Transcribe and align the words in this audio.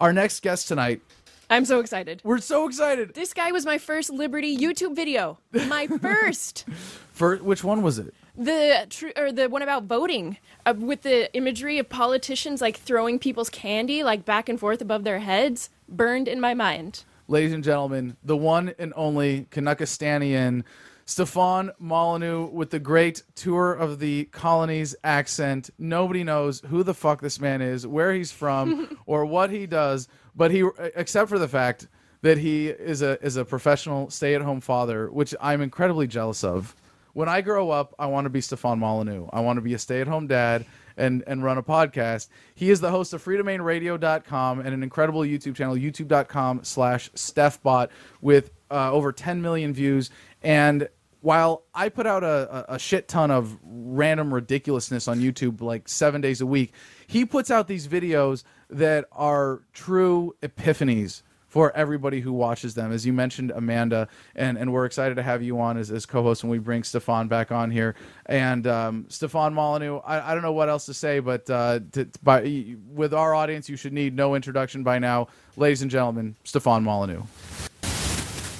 Our 0.00 0.12
next 0.12 0.40
guest 0.42 0.68
tonight, 0.68 1.00
I'm 1.48 1.64
so 1.64 1.80
excited. 1.80 2.20
we're 2.22 2.38
so 2.38 2.68
excited. 2.68 3.14
This 3.14 3.32
guy 3.32 3.50
was 3.52 3.64
my 3.64 3.78
first 3.78 4.10
Liberty 4.10 4.56
YouTube 4.56 4.94
video. 4.94 5.38
My 5.52 5.86
first. 6.02 6.66
For 7.12 7.36
which 7.36 7.64
one 7.64 7.82
was 7.82 7.98
it? 7.98 8.14
the 8.38 8.86
tr- 8.90 9.08
or 9.16 9.32
the 9.32 9.48
one 9.48 9.62
about 9.62 9.84
voting 9.84 10.36
uh, 10.66 10.74
with 10.76 11.00
the 11.00 11.34
imagery 11.34 11.78
of 11.78 11.88
politicians 11.88 12.60
like 12.60 12.76
throwing 12.76 13.18
people's 13.18 13.48
candy 13.48 14.02
like 14.04 14.26
back 14.26 14.50
and 14.50 14.60
forth 14.60 14.82
above 14.82 15.04
their 15.04 15.20
heads 15.20 15.70
burned 15.88 16.28
in 16.28 16.38
my 16.38 16.52
mind. 16.52 17.04
Ladies 17.28 17.54
and 17.54 17.64
gentlemen, 17.64 18.18
the 18.22 18.36
one 18.36 18.74
and 18.78 18.92
only 18.94 19.46
Kanukastanian, 19.50 20.64
Stefan 21.06 21.70
Molyneux 21.78 22.46
with 22.46 22.70
the 22.70 22.80
great 22.80 23.22
tour 23.36 23.72
of 23.72 24.00
the 24.00 24.24
colonies 24.26 24.96
accent. 25.04 25.70
Nobody 25.78 26.24
knows 26.24 26.60
who 26.68 26.82
the 26.82 26.94
fuck 26.94 27.20
this 27.20 27.40
man 27.40 27.62
is, 27.62 27.86
where 27.86 28.12
he's 28.12 28.32
from, 28.32 28.98
or 29.06 29.24
what 29.24 29.50
he 29.50 29.66
does, 29.66 30.08
but 30.34 30.50
he 30.50 30.68
except 30.96 31.28
for 31.28 31.38
the 31.38 31.48
fact 31.48 31.86
that 32.22 32.38
he 32.38 32.68
is 32.68 33.02
a 33.02 33.22
is 33.24 33.36
a 33.36 33.44
professional 33.44 34.10
stay-at-home 34.10 34.60
father, 34.60 35.08
which 35.10 35.32
I'm 35.40 35.62
incredibly 35.62 36.08
jealous 36.08 36.42
of. 36.42 36.74
When 37.12 37.28
I 37.28 37.40
grow 37.40 37.70
up, 37.70 37.94
I 37.98 38.06
want 38.06 38.26
to 38.26 38.30
be 38.30 38.40
Stefan 38.40 38.80
Molyneux. 38.80 39.28
I 39.32 39.40
want 39.40 39.58
to 39.58 39.62
be 39.62 39.74
a 39.74 39.78
stay-at-home 39.78 40.26
dad 40.26 40.66
and 40.96 41.22
and 41.28 41.44
run 41.44 41.56
a 41.56 41.62
podcast. 41.62 42.28
He 42.56 42.70
is 42.70 42.80
the 42.80 42.90
host 42.90 43.12
of 43.12 43.24
freedomainradio.com 43.24 44.58
and 44.58 44.68
an 44.68 44.82
incredible 44.82 45.20
YouTube 45.20 45.54
channel, 45.54 45.76
youtube.com 45.76 46.64
slash 46.64 47.10
StefBot, 47.12 47.90
with 48.20 48.50
uh, 48.70 48.92
over 48.92 49.12
10 49.12 49.42
million 49.42 49.72
views. 49.72 50.10
And 50.42 50.88
while 51.20 51.64
I 51.74 51.88
put 51.88 52.06
out 52.06 52.22
a, 52.22 52.74
a, 52.74 52.78
shit 52.78 53.08
ton 53.08 53.30
of 53.32 53.58
random 53.64 54.32
ridiculousness 54.32 55.08
on 55.08 55.18
YouTube 55.18 55.60
like 55.60 55.88
seven 55.88 56.20
days 56.20 56.40
a 56.40 56.46
week, 56.46 56.72
he 57.06 57.24
puts 57.24 57.50
out 57.50 57.66
these 57.66 57.88
videos 57.88 58.44
that 58.70 59.06
are 59.10 59.62
true 59.72 60.36
epiphanies 60.42 61.22
for 61.48 61.74
everybody 61.74 62.20
who 62.20 62.32
watches 62.32 62.74
them. 62.74 62.92
As 62.92 63.06
you 63.06 63.12
mentioned, 63.12 63.50
Amanda, 63.50 64.08
and, 64.34 64.58
and 64.58 64.72
we're 64.72 64.84
excited 64.84 65.14
to 65.14 65.22
have 65.22 65.42
you 65.42 65.58
on 65.58 65.78
as, 65.78 65.90
as 65.90 66.04
co 66.04 66.22
host 66.22 66.44
when 66.44 66.50
we 66.50 66.58
bring 66.58 66.82
Stefan 66.82 67.28
back 67.28 67.50
on 67.50 67.70
here. 67.70 67.94
And 68.26 68.66
um, 68.66 69.06
Stefan 69.08 69.54
Molyneux, 69.54 70.00
I, 70.04 70.30
I 70.30 70.34
don't 70.34 70.42
know 70.42 70.52
what 70.52 70.68
else 70.68 70.86
to 70.86 70.94
say, 70.94 71.18
but 71.18 71.48
uh, 71.48 71.80
to, 71.92 72.08
by, 72.22 72.76
with 72.92 73.14
our 73.14 73.34
audience, 73.34 73.68
you 73.68 73.76
should 73.76 73.94
need 73.94 74.14
no 74.14 74.34
introduction 74.34 74.82
by 74.82 74.98
now. 74.98 75.28
Ladies 75.56 75.82
and 75.82 75.90
gentlemen, 75.90 76.36
Stefan 76.44 76.84
Molyneux. 76.84 77.22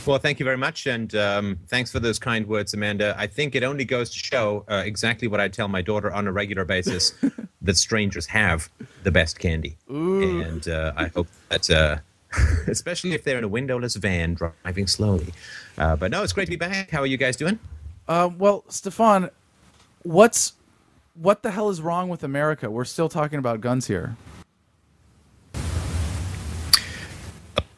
Well, 0.07 0.21
thank 0.21 0.39
you 0.39 0.45
very 0.45 0.57
much, 0.57 0.87
and 0.87 1.13
um, 1.17 1.59
thanks 1.67 1.91
for 1.91 1.99
those 1.99 2.21
kind 2.21 2.47
words, 2.47 2.75
Amanda. 2.75 3.17
I 3.19 3.27
think 3.27 3.57
it 3.57 3.65
only 3.65 3.85
goes 3.85 4.09
to 4.11 4.19
show 4.19 4.65
uh, 4.71 4.83
exactly 4.87 5.27
what 5.27 5.41
I 5.41 5.49
tell 5.49 5.67
my 5.67 5.83
daughter 5.83 6.13
on 6.13 6.29
a 6.29 6.33
regular 6.33 6.65
basis 6.65 7.13
that 7.63 7.77
strangers 7.77 8.25
have 8.27 8.71
the 9.03 9.11
best 9.11 9.41
candy. 9.41 9.77
And 9.89 10.69
uh, 10.69 10.93
I 10.97 11.09
hope 11.09 11.27
that, 11.49 11.69
uh, 11.69 11.97
especially 12.69 13.15
if 13.15 13.25
they're 13.25 13.39
in 13.39 13.43
a 13.43 13.49
windowless 13.49 13.97
van 13.97 14.35
driving 14.35 14.87
slowly. 14.87 15.35
Uh, 15.77 15.97
but 15.97 16.13
no, 16.13 16.23
it's 16.23 16.33
great 16.33 16.45
to 16.45 16.51
be 16.51 16.57
back. 16.57 16.91
How 16.91 17.01
are 17.01 17.07
you 17.07 17.17
guys 17.17 17.37
doing? 17.37 17.59
Um, 18.07 18.39
well, 18.39 18.63
Stefan, 18.69 19.31
what's 20.05 20.53
what 21.15 21.43
the 21.43 21.51
hell 21.51 21.69
is 21.69 21.81
wrong 21.81 22.09
with 22.09 22.23
America? 22.23 22.71
We're 22.71 22.85
still 22.85 23.09
talking 23.09 23.41
about 23.41 23.61
guns 23.61 23.89
here. 23.89 24.17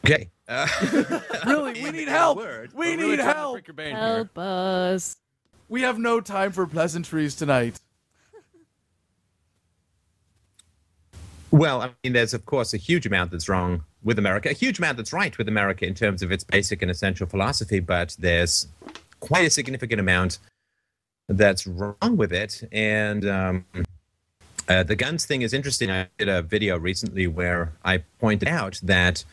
Okay. 0.09 0.29
Uh, 0.47 0.67
Really, 1.45 1.83
we 1.83 1.91
need 1.91 2.07
help. 2.07 2.37
word, 2.37 2.71
We 2.73 2.91
We're 2.91 2.97
really 2.97 3.17
need 3.17 3.19
help. 3.19 3.55
prick 3.55 3.67
your 3.67 3.75
brain 3.75 3.95
here. 3.95 3.97
Help 3.97 4.37
us. 4.37 5.17
We 5.67 5.81
have 5.83 5.99
no 5.99 6.19
time 6.19 6.51
for 6.51 6.65
pleasantries 6.65 7.35
tonight. 7.35 7.79
Well, 11.51 11.81
I 11.81 11.91
mean, 12.03 12.13
there's 12.13 12.33
of 12.33 12.45
course 12.45 12.73
a 12.73 12.77
huge 12.77 13.05
amount 13.05 13.31
that's 13.31 13.47
wrong 13.49 13.83
with 14.03 14.17
America, 14.19 14.49
a 14.49 14.53
huge 14.53 14.79
amount 14.79 14.97
that's 14.97 15.13
right 15.13 15.35
with 15.37 15.47
America 15.47 15.85
in 15.85 15.93
terms 15.93 16.21
of 16.23 16.31
its 16.31 16.43
basic 16.43 16.81
and 16.81 16.89
essential 16.89 17.27
philosophy, 17.27 17.79
but 17.79 18.15
there's 18.19 18.67
quite 19.19 19.45
a 19.45 19.49
significant 19.49 19.99
amount 19.99 20.39
that's 21.27 21.67
wrong 21.67 22.17
with 22.17 22.31
it. 22.33 22.67
And 22.71 23.27
um, 23.27 23.65
uh, 24.67 24.83
the 24.83 24.95
guns 24.95 25.25
thing 25.25 25.41
is 25.41 25.53
interesting. 25.53 25.91
I 25.91 26.07
did 26.17 26.29
a 26.29 26.41
video 26.41 26.77
recently 26.77 27.27
where 27.27 27.73
I 27.83 27.99
pointed 28.19 28.47
out 28.47 28.79
that 28.83 29.23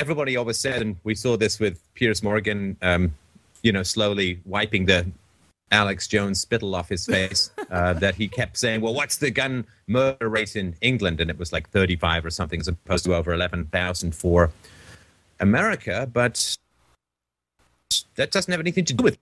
everybody 0.00 0.36
always 0.36 0.58
said, 0.58 0.82
and 0.82 0.96
we 1.04 1.14
saw 1.14 1.36
this 1.36 1.58
with 1.60 1.80
Piers 1.94 2.22
Morgan, 2.22 2.76
um, 2.82 3.12
you 3.62 3.72
know, 3.72 3.82
slowly 3.82 4.40
wiping 4.44 4.86
the 4.86 5.06
Alex 5.70 6.06
Jones 6.06 6.40
spittle 6.40 6.74
off 6.74 6.88
his 6.88 7.06
face 7.06 7.50
uh, 7.70 7.94
that 7.94 8.14
he 8.14 8.28
kept 8.28 8.56
saying, 8.56 8.80
well, 8.80 8.94
what's 8.94 9.16
the 9.16 9.30
gun 9.30 9.66
murder 9.86 10.28
rate 10.28 10.56
in 10.56 10.76
England? 10.80 11.20
And 11.20 11.30
it 11.30 11.38
was 11.38 11.52
like 11.52 11.68
35 11.70 12.26
or 12.26 12.30
something 12.30 12.60
as 12.60 12.68
opposed 12.68 13.04
to 13.06 13.14
over 13.14 13.32
11,000 13.32 14.14
for 14.14 14.50
America. 15.40 16.08
But 16.12 16.56
that 18.16 18.30
doesn't 18.30 18.50
have 18.50 18.60
anything 18.60 18.84
to 18.84 18.94
do 18.94 19.04
with 19.04 19.18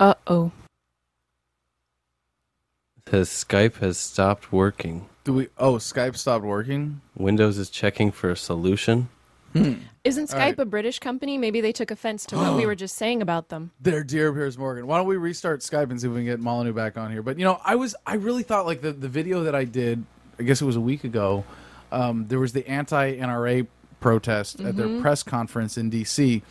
Uh 0.00 0.14
oh. 0.26 0.50
His 3.08 3.28
Skype 3.28 3.76
has 3.76 3.98
stopped 3.98 4.50
working. 4.50 5.06
Do 5.24 5.34
we? 5.34 5.48
Oh, 5.56 5.74
Skype 5.74 6.16
stopped 6.16 6.44
working. 6.44 7.00
Windows 7.16 7.58
is 7.58 7.70
checking 7.70 8.10
for 8.10 8.30
a 8.30 8.36
solution. 8.36 9.08
Isn't 9.54 9.86
Skype 10.04 10.32
All 10.32 10.38
right. 10.38 10.58
a 10.58 10.64
British 10.64 10.98
company? 10.98 11.38
Maybe 11.38 11.60
they 11.60 11.72
took 11.72 11.90
offense 11.90 12.24
to 12.26 12.36
what 12.36 12.56
we 12.56 12.66
were 12.66 12.74
just 12.74 12.96
saying 12.96 13.22
about 13.22 13.50
them. 13.50 13.70
There, 13.80 14.02
dear 14.02 14.32
Piers 14.32 14.56
Morgan. 14.58 14.86
Why 14.86 14.96
don't 14.96 15.06
we 15.06 15.16
restart 15.16 15.60
Skype 15.60 15.90
and 15.90 16.00
see 16.00 16.08
if 16.08 16.12
we 16.12 16.20
can 16.20 16.26
get 16.26 16.40
Molyneux 16.40 16.72
back 16.72 16.96
on 16.96 17.12
here? 17.12 17.22
But 17.22 17.38
you 17.38 17.44
know, 17.44 17.60
I 17.64 17.76
was, 17.76 17.94
I 18.06 18.14
really 18.14 18.42
thought 18.42 18.66
like 18.66 18.80
the 18.80 18.92
the 18.92 19.08
video 19.08 19.44
that 19.44 19.54
I 19.54 19.64
did, 19.64 20.04
I 20.38 20.42
guess 20.42 20.60
it 20.60 20.64
was 20.64 20.76
a 20.76 20.80
week 20.80 21.04
ago. 21.04 21.44
Um, 21.92 22.26
there 22.26 22.40
was 22.40 22.54
the 22.54 22.66
anti-NRA 22.66 23.66
protest 24.00 24.60
at 24.60 24.76
their 24.76 25.00
press 25.00 25.22
conference 25.22 25.76
in 25.76 25.90
D.C. 25.90 26.42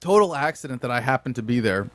Total 0.00 0.34
accident 0.36 0.82
that 0.82 0.90
I 0.90 1.00
happened 1.00 1.34
to 1.36 1.42
be 1.42 1.60
there. 1.60 1.88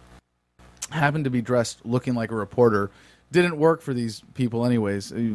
Happened 0.89 1.23
to 1.25 1.29
be 1.29 1.41
dressed 1.41 1.85
looking 1.85 2.15
like 2.15 2.31
a 2.31 2.35
reporter. 2.35 2.89
Didn't 3.33 3.57
work 3.57 3.81
for 3.81 3.93
these 3.95 4.21
people, 4.35 4.63
anyways. 4.63 5.11
Uh, 5.11 5.33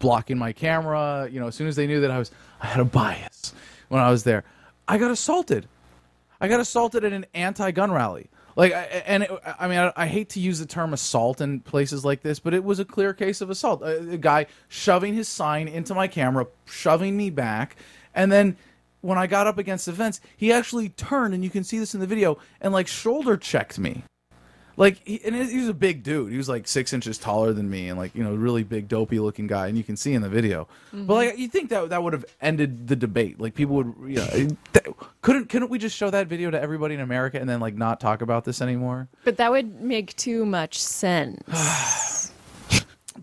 Blocking 0.00 0.36
my 0.36 0.52
camera. 0.52 1.28
You 1.30 1.38
know, 1.38 1.46
as 1.46 1.54
soon 1.54 1.68
as 1.68 1.76
they 1.76 1.86
knew 1.86 2.00
that 2.00 2.10
I 2.10 2.18
was, 2.18 2.32
I 2.60 2.66
had 2.66 2.80
a 2.80 2.84
bias 2.84 3.54
when 3.88 4.02
I 4.02 4.10
was 4.10 4.24
there. 4.24 4.42
I 4.88 4.98
got 4.98 5.12
assaulted. 5.12 5.68
I 6.40 6.48
got 6.48 6.58
assaulted 6.58 7.04
at 7.04 7.12
an 7.12 7.26
anti-gun 7.32 7.92
rally. 7.92 8.30
Like, 8.56 8.72
and 9.06 9.22
it, 9.22 9.30
I 9.60 9.68
mean, 9.68 9.78
I, 9.78 9.92
I 9.94 10.06
hate 10.06 10.30
to 10.30 10.40
use 10.40 10.58
the 10.58 10.66
term 10.66 10.92
assault 10.92 11.40
in 11.40 11.60
places 11.60 12.04
like 12.04 12.22
this, 12.22 12.40
but 12.40 12.52
it 12.52 12.64
was 12.64 12.80
a 12.80 12.84
clear 12.84 13.14
case 13.14 13.40
of 13.40 13.48
assault. 13.48 13.82
A, 13.82 14.10
a 14.10 14.18
guy 14.18 14.46
shoving 14.68 15.14
his 15.14 15.28
sign 15.28 15.68
into 15.68 15.94
my 15.94 16.08
camera, 16.08 16.46
shoving 16.64 17.16
me 17.16 17.30
back, 17.30 17.76
and 18.12 18.32
then 18.32 18.56
when 19.02 19.18
I 19.18 19.28
got 19.28 19.46
up 19.46 19.56
against 19.58 19.86
the 19.86 19.92
fence, 19.92 20.20
he 20.36 20.52
actually 20.52 20.88
turned, 20.90 21.32
and 21.32 21.44
you 21.44 21.50
can 21.50 21.62
see 21.62 21.78
this 21.78 21.94
in 21.94 22.00
the 22.00 22.06
video, 22.06 22.38
and 22.60 22.72
like 22.72 22.88
shoulder 22.88 23.36
checked 23.36 23.78
me. 23.78 24.02
Like, 24.80 25.06
he, 25.06 25.20
and 25.26 25.36
he 25.36 25.58
was 25.58 25.68
a 25.68 25.74
big 25.74 26.02
dude. 26.02 26.32
He 26.32 26.38
was 26.38 26.48
like 26.48 26.66
six 26.66 26.94
inches 26.94 27.18
taller 27.18 27.52
than 27.52 27.68
me, 27.68 27.90
and 27.90 27.98
like 27.98 28.14
you 28.14 28.24
know, 28.24 28.34
really 28.34 28.64
big, 28.64 28.88
dopey 28.88 29.18
looking 29.18 29.46
guy. 29.46 29.66
And 29.66 29.76
you 29.76 29.84
can 29.84 29.94
see 29.94 30.14
in 30.14 30.22
the 30.22 30.28
video. 30.30 30.68
But 30.90 31.14
like, 31.14 31.38
you 31.38 31.48
think 31.48 31.68
that 31.68 31.90
that 31.90 32.02
would 32.02 32.14
have 32.14 32.24
ended 32.40 32.88
the 32.88 32.96
debate? 32.96 33.38
Like, 33.38 33.54
people 33.54 33.76
would, 33.76 33.94
you 34.08 34.16
know, 34.16 34.56
that, 34.72 34.86
couldn't 35.20 35.50
couldn't 35.50 35.68
we 35.68 35.78
just 35.78 35.94
show 35.94 36.08
that 36.08 36.28
video 36.28 36.50
to 36.50 36.58
everybody 36.58 36.94
in 36.94 37.00
America 37.00 37.38
and 37.38 37.46
then 37.46 37.60
like 37.60 37.74
not 37.74 38.00
talk 38.00 38.22
about 38.22 38.46
this 38.46 38.62
anymore? 38.62 39.08
But 39.22 39.36
that 39.36 39.50
would 39.50 39.82
make 39.82 40.16
too 40.16 40.46
much 40.46 40.78
sense. 40.78 42.09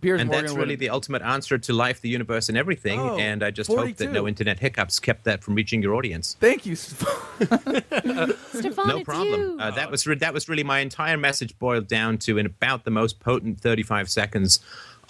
Piers 0.02 0.22
And 0.22 0.30
Morgan 0.30 0.44
that's 0.46 0.53
would- 0.53 0.62
really 0.62 0.75
the 0.75 0.90
ultimate 0.90 1.22
answer 1.22 1.58
to 1.58 1.74
life, 1.74 2.02
the 2.02 2.09
universe, 2.09 2.50
and 2.50 2.58
everything. 2.58 3.00
Oh, 3.00 3.18
and 3.18 3.44
I 3.44 3.52
just 3.52 3.69
hope 3.69 3.96
that 3.97 4.12
no 4.12 4.28
internet 4.28 4.59
hiccups 4.59 5.00
kept 5.00 5.24
that 5.25 5.44
from 5.44 5.56
reaching 5.56 5.81
your 5.81 5.96
audience. 5.96 6.35
Thank 6.40 6.66
you. 6.66 6.75
Stefan, 7.41 8.88
no 8.88 8.97
it's 8.97 9.03
problem. 9.06 9.41
you. 9.41 9.58
Uh, 9.59 9.72
that 9.72 9.91
was 9.91 10.06
re- 10.08 10.16
that 10.16 10.34
was 10.34 10.47
really 10.50 10.63
my 10.63 10.80
entire 10.80 11.18
message 11.18 11.58
boiled 11.59 11.88
down 11.88 12.18
to 12.19 12.38
in 12.38 12.46
about 12.46 12.84
the 12.85 12.91
most 12.91 13.19
potent 13.19 13.59
35 13.62 14.09
seconds 14.09 14.59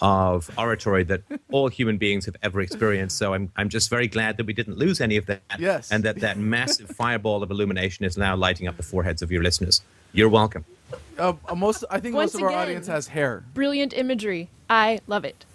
of 0.00 0.48
oratory 0.56 1.02
that 1.04 1.22
all 1.50 1.68
human 1.68 1.96
beings 1.98 2.24
have 2.26 2.36
ever 2.42 2.60
experienced. 2.60 3.16
So 3.18 3.34
I'm 3.34 3.50
I'm 3.56 3.68
just 3.68 3.90
very 3.90 4.06
glad 4.08 4.36
that 4.36 4.46
we 4.46 4.52
didn't 4.52 4.78
lose 4.78 5.00
any 5.00 5.16
of 5.16 5.26
that. 5.26 5.42
Yes. 5.58 5.90
And 5.90 6.04
that 6.04 6.20
that 6.20 6.38
massive 6.38 6.88
fireball 6.90 7.42
of 7.42 7.50
illumination 7.50 8.04
is 8.04 8.16
now 8.16 8.36
lighting 8.36 8.68
up 8.68 8.76
the 8.76 8.82
foreheads 8.82 9.22
of 9.22 9.30
your 9.32 9.42
listeners. 9.42 9.82
You're 10.12 10.28
welcome. 10.30 10.64
uh, 11.18 11.34
uh, 11.48 11.54
most, 11.54 11.84
I 11.90 12.00
think 12.00 12.14
Once 12.14 12.32
most 12.32 12.40
of 12.40 12.44
our 12.44 12.48
again. 12.48 12.60
audience 12.62 12.86
has 12.86 13.08
hair. 13.08 13.44
Brilliant 13.52 13.92
imagery. 13.92 14.48
I 14.68 15.00
love 15.06 15.24
it. 15.24 15.44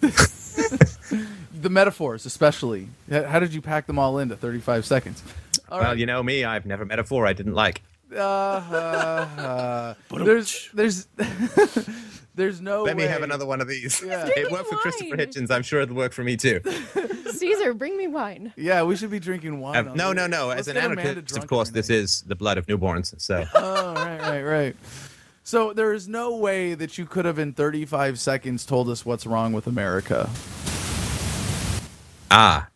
The 1.64 1.70
metaphors, 1.70 2.26
especially. 2.26 2.88
How 3.10 3.38
did 3.38 3.54
you 3.54 3.62
pack 3.62 3.86
them 3.86 3.98
all 3.98 4.18
into 4.18 4.36
35 4.36 4.84
seconds? 4.84 5.22
All 5.70 5.78
well, 5.78 5.88
right. 5.88 5.98
you 5.98 6.04
know 6.04 6.22
me. 6.22 6.44
I've 6.44 6.66
never 6.66 6.84
met 6.84 6.98
a 6.98 7.04
four 7.04 7.26
I 7.26 7.32
didn't 7.32 7.54
like. 7.54 7.80
Uh, 8.12 8.18
uh, 8.18 9.28
uh, 9.40 9.94
there's 10.24 10.68
there's 10.74 11.06
there's 12.34 12.60
no. 12.60 12.82
Let 12.82 12.98
me 12.98 13.04
have 13.04 13.22
another 13.22 13.46
one 13.46 13.62
of 13.62 13.68
these. 13.68 14.02
Yeah. 14.04 14.28
It 14.36 14.52
worked 14.52 14.68
for 14.68 14.76
Christopher. 14.76 15.16
Hitchens. 15.16 15.50
I'm 15.50 15.62
sure 15.62 15.80
it'll 15.80 15.96
work 15.96 16.12
for 16.12 16.22
me 16.22 16.36
too. 16.36 16.60
Caesar, 17.30 17.72
bring 17.72 17.96
me 17.96 18.08
wine. 18.08 18.52
Yeah, 18.56 18.82
we 18.82 18.94
should 18.96 19.10
be 19.10 19.18
drinking 19.18 19.58
wine. 19.58 19.76
Um, 19.76 19.88
on 19.88 19.96
no, 19.96 20.12
no, 20.12 20.26
no. 20.26 20.50
As 20.50 20.68
an 20.68 20.76
anarchist, 20.76 21.38
of 21.38 21.46
course, 21.46 21.70
this 21.70 21.88
is 21.88 22.22
the 22.22 22.36
blood 22.36 22.58
of 22.58 22.66
newborns. 22.66 23.18
So 23.20 23.44
Oh, 23.54 23.94
right, 23.94 24.20
right, 24.20 24.42
right. 24.42 24.76
So 25.46 25.74
there 25.74 25.92
is 25.92 26.08
no 26.08 26.34
way 26.34 26.72
that 26.72 26.96
you 26.96 27.04
could 27.04 27.26
have 27.26 27.38
in 27.38 27.52
35 27.52 28.18
seconds 28.18 28.64
told 28.64 28.88
us 28.88 29.04
what's 29.04 29.26
wrong 29.26 29.52
with 29.52 29.66
America. 29.66 30.30
Ah. 32.30 32.68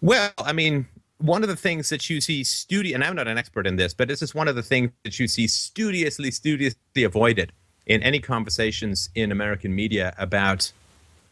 Well, 0.00 0.30
I 0.38 0.52
mean, 0.52 0.86
one 1.18 1.42
of 1.42 1.48
the 1.48 1.56
things 1.56 1.88
that 1.88 2.08
you 2.08 2.20
see 2.20 2.44
studio, 2.44 2.94
and 2.94 3.02
I'm 3.02 3.16
not 3.16 3.26
an 3.26 3.36
expert 3.36 3.66
in 3.66 3.74
this, 3.74 3.92
but 3.92 4.06
this 4.06 4.22
is 4.22 4.36
one 4.36 4.46
of 4.46 4.54
the 4.54 4.62
things 4.62 4.92
that 5.02 5.18
you 5.18 5.26
see 5.26 5.48
studiously, 5.48 6.30
studiously 6.30 7.02
avoided 7.02 7.52
in 7.86 8.00
any 8.04 8.20
conversations 8.20 9.10
in 9.16 9.32
American 9.32 9.74
media 9.74 10.14
about 10.16 10.70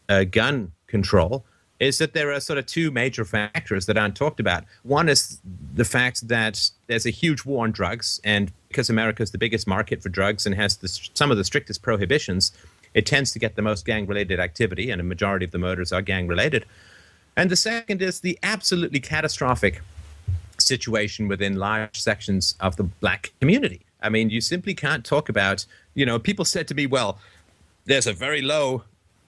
uh, 0.09 0.25
gun 0.25 0.73
control 0.87 1.45
is 1.83 1.97
that 1.97 2.13
there 2.13 2.31
are 2.31 2.39
sort 2.39 2.57
of 2.57 2.65
two 2.65 2.91
major 2.91 3.25
factors 3.25 3.85
that 3.85 3.97
aren't 3.97 4.15
talked 4.15 4.39
about. 4.39 4.63
One 4.83 5.09
is 5.09 5.39
the 5.75 5.85
fact 5.85 6.27
that 6.27 6.69
there's 6.87 7.05
a 7.05 7.09
huge 7.11 7.45
war 7.45 7.65
on 7.65 7.71
drugs, 7.71 8.21
and 8.23 8.51
because 8.69 8.89
America 8.89 9.21
is 9.21 9.31
the 9.31 9.37
biggest 9.37 9.67
market 9.67 10.01
for 10.01 10.09
drugs 10.09 10.45
and 10.45 10.55
has 10.55 10.77
the, 10.77 10.87
some 11.13 11.29
of 11.29 11.37
the 11.37 11.43
strictest 11.43 11.81
prohibitions, 11.81 12.51
it 12.93 13.05
tends 13.05 13.31
to 13.33 13.39
get 13.39 13.55
the 13.55 13.61
most 13.61 13.85
gang 13.85 14.07
related 14.07 14.39
activity, 14.39 14.89
and 14.91 15.01
a 15.01 15.03
majority 15.03 15.45
of 15.45 15.51
the 15.51 15.57
murders 15.57 15.91
are 15.91 16.01
gang 16.01 16.27
related. 16.27 16.65
And 17.35 17.49
the 17.49 17.55
second 17.55 18.01
is 18.01 18.19
the 18.19 18.37
absolutely 18.43 18.99
catastrophic 18.99 19.81
situation 20.59 21.27
within 21.27 21.57
large 21.57 21.99
sections 21.99 22.55
of 22.59 22.75
the 22.75 22.83
black 22.83 23.33
community. 23.39 23.81
I 24.01 24.09
mean, 24.09 24.29
you 24.29 24.41
simply 24.41 24.73
can't 24.73 25.03
talk 25.03 25.29
about, 25.29 25.65
you 25.95 26.05
know, 26.05 26.19
people 26.19 26.45
said 26.45 26.67
to 26.67 26.75
me, 26.75 26.85
well, 26.85 27.19
there's 27.85 28.07
a 28.07 28.13
very 28.13 28.41
low 28.41 28.83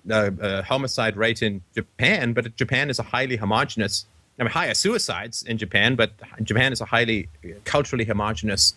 uh, 0.10 0.32
uh, 0.42 0.62
homicide 0.64 1.18
rate 1.18 1.42
in 1.42 1.62
Japan, 1.74 2.34
but 2.34 2.56
Japan 2.56 2.90
is 2.90 3.00
a 3.00 3.04
highly 3.04 3.38
homogenous, 3.38 4.06
I 4.40 4.44
mean, 4.44 4.52
higher 4.52 4.74
suicides 4.74 5.44
in 5.44 5.58
Japan, 5.58 5.96
but 5.96 6.12
Japan 6.44 6.72
is 6.72 6.82
a 6.82 6.86
highly 6.86 7.30
culturally 7.64 8.06
homogenous 8.06 8.76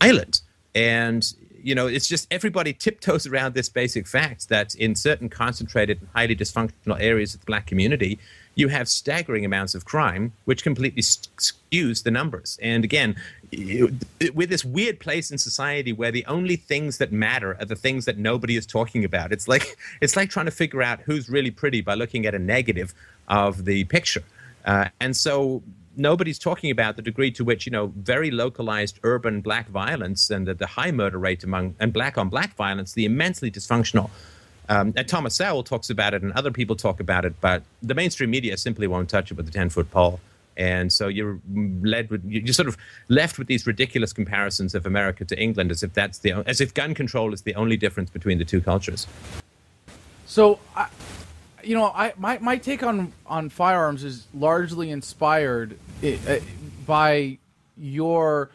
island. 0.00 0.40
And, 0.74 1.32
you 1.62 1.74
know, 1.74 1.86
it's 1.86 2.08
just 2.08 2.26
everybody 2.30 2.72
tiptoes 2.72 3.26
around 3.26 3.54
this 3.54 3.68
basic 3.68 4.06
fact 4.06 4.48
that 4.48 4.74
in 4.74 4.94
certain 4.94 5.28
concentrated 5.28 6.00
and 6.00 6.08
highly 6.14 6.36
dysfunctional 6.36 7.00
areas 7.00 7.34
of 7.34 7.40
the 7.40 7.46
black 7.46 7.66
community, 7.66 8.18
you 8.54 8.68
have 8.68 8.88
staggering 8.88 9.44
amounts 9.44 9.74
of 9.74 9.84
crime, 9.84 10.32
which 10.44 10.62
completely 10.62 11.02
skews 11.02 12.02
the 12.02 12.10
numbers. 12.10 12.58
And 12.60 12.84
again, 12.84 13.16
with 13.52 14.48
this 14.48 14.64
weird 14.64 15.00
place 15.00 15.30
in 15.30 15.38
society 15.38 15.92
where 15.92 16.12
the 16.12 16.24
only 16.26 16.56
things 16.56 16.98
that 16.98 17.10
matter 17.12 17.56
are 17.58 17.64
the 17.64 17.76
things 17.76 18.04
that 18.04 18.18
nobody 18.18 18.56
is 18.56 18.66
talking 18.66 19.04
about. 19.04 19.32
It's 19.32 19.48
like 19.48 19.76
it's 20.00 20.16
like 20.16 20.30
trying 20.30 20.46
to 20.46 20.52
figure 20.52 20.82
out 20.82 21.00
who's 21.00 21.28
really 21.28 21.50
pretty 21.50 21.80
by 21.80 21.94
looking 21.94 22.26
at 22.26 22.34
a 22.34 22.38
negative 22.38 22.94
of 23.28 23.64
the 23.64 23.84
picture. 23.84 24.22
Uh, 24.64 24.88
and 25.00 25.16
so 25.16 25.62
nobody's 25.96 26.38
talking 26.38 26.70
about 26.70 26.96
the 26.96 27.02
degree 27.02 27.30
to 27.32 27.44
which 27.44 27.66
you 27.66 27.72
know 27.72 27.92
very 27.96 28.30
localized 28.30 28.98
urban 29.02 29.40
black 29.40 29.68
violence 29.68 30.30
and 30.30 30.46
the, 30.46 30.54
the 30.54 30.66
high 30.66 30.90
murder 30.90 31.18
rate 31.18 31.44
among 31.44 31.74
and 31.80 31.92
black 31.92 32.18
on 32.18 32.28
black 32.28 32.54
violence, 32.56 32.92
the 32.92 33.04
immensely 33.04 33.50
dysfunctional. 33.50 34.10
Um, 34.68 34.92
and 34.96 35.08
Thomas 35.08 35.34
Sowell 35.34 35.64
talks 35.64 35.90
about 35.90 36.14
it, 36.14 36.22
and 36.22 36.32
other 36.32 36.52
people 36.52 36.76
talk 36.76 37.00
about 37.00 37.24
it, 37.24 37.34
but 37.40 37.64
the 37.82 37.94
mainstream 37.94 38.30
media 38.30 38.56
simply 38.56 38.86
won't 38.86 39.10
touch 39.10 39.32
it 39.32 39.36
with 39.36 39.48
a 39.48 39.50
ten 39.50 39.68
foot 39.68 39.90
pole 39.90 40.20
and 40.56 40.92
so 40.92 41.08
you're 41.08 41.40
led 41.80 42.10
with 42.10 42.22
you're 42.24 42.52
sort 42.52 42.68
of 42.68 42.76
left 43.08 43.38
with 43.38 43.48
these 43.48 43.66
ridiculous 43.66 44.12
comparisons 44.12 44.74
of 44.74 44.84
America 44.86 45.24
to 45.24 45.40
England, 45.40 45.70
as 45.70 45.82
if 45.82 45.92
that's 45.94 46.18
the 46.18 46.32
as 46.46 46.60
if 46.60 46.74
gun 46.74 46.94
control 46.94 47.32
is 47.32 47.42
the 47.42 47.54
only 47.54 47.76
difference 47.76 48.10
between 48.10 48.38
the 48.38 48.44
two 48.44 48.60
cultures. 48.60 49.06
So, 50.26 50.60
I, 50.76 50.86
you 51.62 51.74
know, 51.74 51.86
I 51.86 52.12
my, 52.16 52.38
my 52.38 52.56
take 52.56 52.82
on 52.82 53.12
on 53.26 53.48
firearms 53.48 54.04
is 54.04 54.26
largely 54.34 54.90
inspired 54.90 55.78
uh, 56.04 56.36
by 56.86 57.38
your. 57.76 58.50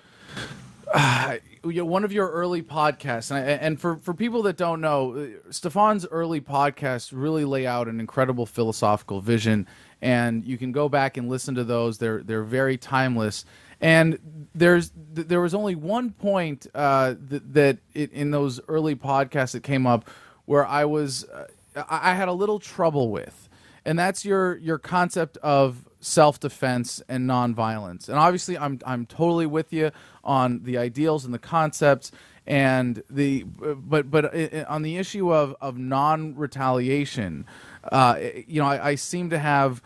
Uh, 0.94 1.38
one 1.64 2.04
of 2.04 2.14
your 2.14 2.30
early 2.30 2.62
podcasts, 2.62 3.32
and, 3.32 3.40
I, 3.40 3.54
and 3.54 3.82
for, 3.82 3.98
for 3.98 4.14
people 4.14 4.44
that 4.44 4.56
don't 4.56 4.82
know, 4.82 5.32
Stefan's 5.50 6.06
early 6.06 6.40
podcasts 6.40 7.12
really 7.12 7.44
lay 7.44 7.66
out 7.66 7.88
an 7.88 8.00
incredible 8.00 8.46
philosophical 8.46 9.20
vision 9.20 9.66
and 10.02 10.46
you 10.46 10.58
can 10.58 10.72
go 10.72 10.88
back 10.88 11.18
and 11.18 11.30
listen 11.30 11.56
to 11.56 11.64
those. 11.64 11.98
They're 11.98 12.22
they're 12.22 12.44
very 12.44 12.78
timeless. 12.78 13.44
And 13.82 14.48
there's 14.54 14.92
there 14.96 15.42
was 15.42 15.54
only 15.56 15.76
one 15.76 16.12
point 16.12 16.68
uh, 16.76 17.16
that, 17.28 17.54
that 17.54 17.78
it, 17.94 18.12
in 18.14 18.32
those 18.32 18.60
early 18.68 18.96
podcasts 18.96 19.54
that 19.54 19.64
came 19.64 19.88
up 19.88 20.10
where 20.46 20.66
I 20.66 20.86
was 20.86 21.24
uh, 21.26 21.48
I 21.90 22.16
had 22.16 22.28
a 22.28 22.34
little 22.34 22.60
trouble 22.60 23.10
with, 23.10 23.50
and 23.86 23.98
that's 23.98 24.26
your 24.26 24.58
your 24.58 24.78
concept 24.78 25.38
of 25.38 25.86
self 26.00 26.40
defense 26.40 27.02
and 27.08 27.30
nonviolence. 27.30 28.10
And 28.10 28.18
obviously, 28.18 28.58
I'm 28.58 28.80
I'm 28.86 29.06
totally 29.06 29.46
with 29.46 29.74
you 29.74 29.92
on 30.24 30.64
the 30.64 30.78
ideals 30.78 31.26
and 31.26 31.34
the 31.34 31.40
concepts 31.40 32.12
and 32.48 33.02
the 33.10 33.44
but 33.44 34.12
but 34.12 34.36
uh, 34.36 34.66
on 34.68 34.84
the 34.84 34.98
issue 34.98 35.34
of 35.34 35.56
of 35.62 35.78
non 35.78 36.36
retaliation 36.36 37.46
uh, 37.92 38.18
you 38.48 38.62
know, 38.62 38.68
I, 38.68 38.90
I, 38.90 38.96
seem 38.96 39.30
to 39.30 39.40
have. 39.40 39.82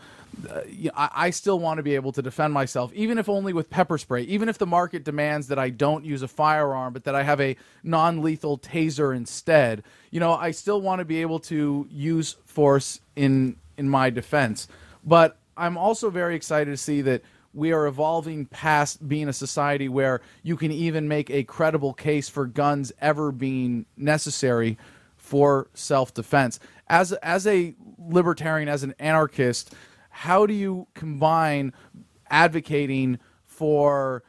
Uh, 0.48 0.60
I, 0.94 1.10
I 1.14 1.30
still 1.30 1.58
want 1.58 1.78
to 1.78 1.82
be 1.82 1.94
able 1.94 2.12
to 2.12 2.22
defend 2.22 2.52
myself, 2.52 2.92
even 2.94 3.18
if 3.18 3.28
only 3.28 3.52
with 3.52 3.70
pepper 3.70 3.98
spray. 3.98 4.22
Even 4.22 4.48
if 4.48 4.58
the 4.58 4.66
market 4.66 5.04
demands 5.04 5.48
that 5.48 5.58
I 5.58 5.70
don't 5.70 6.04
use 6.04 6.22
a 6.22 6.28
firearm, 6.28 6.92
but 6.92 7.04
that 7.04 7.14
I 7.14 7.22
have 7.22 7.40
a 7.40 7.56
non-lethal 7.82 8.58
taser 8.58 9.16
instead. 9.16 9.82
You 10.10 10.20
know, 10.20 10.34
I 10.34 10.50
still 10.50 10.80
want 10.80 11.00
to 11.00 11.04
be 11.04 11.20
able 11.20 11.40
to 11.40 11.86
use 11.90 12.36
force 12.44 13.00
in 13.16 13.56
in 13.76 13.88
my 13.88 14.10
defense. 14.10 14.68
But 15.04 15.38
I'm 15.56 15.76
also 15.76 16.10
very 16.10 16.34
excited 16.36 16.70
to 16.70 16.76
see 16.76 17.00
that 17.02 17.22
we 17.52 17.72
are 17.72 17.86
evolving 17.86 18.46
past 18.46 19.08
being 19.08 19.28
a 19.28 19.32
society 19.32 19.88
where 19.88 20.20
you 20.42 20.56
can 20.56 20.70
even 20.70 21.08
make 21.08 21.30
a 21.30 21.42
credible 21.44 21.92
case 21.92 22.28
for 22.28 22.46
guns 22.46 22.92
ever 23.00 23.32
being 23.32 23.86
necessary 23.96 24.78
for 25.16 25.68
self-defense. 25.74 26.60
As 26.88 27.12
as 27.12 27.46
a 27.46 27.74
libertarian, 27.98 28.68
as 28.68 28.82
an 28.82 28.94
anarchist, 28.98 29.74
how 30.10 30.46
do 30.46 30.54
you 30.54 30.86
combine 30.94 31.72
advocating 32.28 33.18
for 33.46 34.22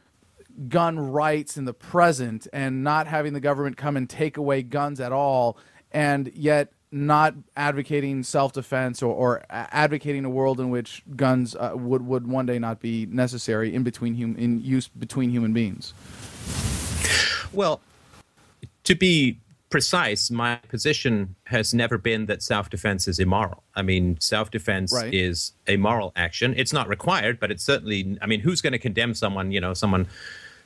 gun 0.68 0.98
rights 0.98 1.56
in 1.56 1.64
the 1.64 1.74
present 1.74 2.46
and 2.52 2.84
not 2.84 3.06
having 3.06 3.32
the 3.32 3.40
government 3.40 3.76
come 3.76 3.96
and 3.96 4.08
take 4.08 4.36
away 4.36 4.62
guns 4.62 5.00
at 5.00 5.12
all, 5.12 5.56
and 5.90 6.30
yet 6.34 6.72
not 6.90 7.34
advocating 7.56 8.22
self-defense 8.22 9.02
or, 9.02 9.14
or 9.14 9.44
advocating 9.48 10.26
a 10.26 10.30
world 10.30 10.60
in 10.60 10.68
which 10.68 11.02
guns 11.16 11.56
uh, 11.56 11.72
would 11.74 12.06
would 12.06 12.26
one 12.26 12.44
day 12.44 12.58
not 12.58 12.80
be 12.80 13.06
necessary 13.06 13.74
in 13.74 13.82
between 13.82 14.14
hum- 14.14 14.36
in 14.36 14.60
use 14.60 14.88
between 14.88 15.30
human 15.30 15.52
beings? 15.52 15.94
Well, 17.52 17.80
to 18.84 18.94
be 18.94 19.38
precise, 19.72 20.30
my 20.30 20.56
position 20.68 21.34
has 21.46 21.74
never 21.74 21.98
been 21.98 22.26
that 22.26 22.42
self 22.42 22.70
defense 22.70 23.08
is 23.08 23.18
immoral. 23.18 23.64
I 23.74 23.82
mean, 23.82 24.20
self 24.20 24.50
defense 24.52 24.92
right. 24.92 25.12
is 25.12 25.52
a 25.66 25.76
moral 25.78 26.12
action. 26.14 26.54
It's 26.56 26.72
not 26.72 26.86
required, 26.86 27.40
but 27.40 27.50
it's 27.50 27.64
certainly, 27.64 28.18
I 28.22 28.26
mean, 28.26 28.40
who's 28.40 28.60
going 28.60 28.74
to 28.74 28.78
condemn 28.78 29.14
someone, 29.14 29.50
you 29.50 29.60
know, 29.60 29.74
someone 29.74 30.06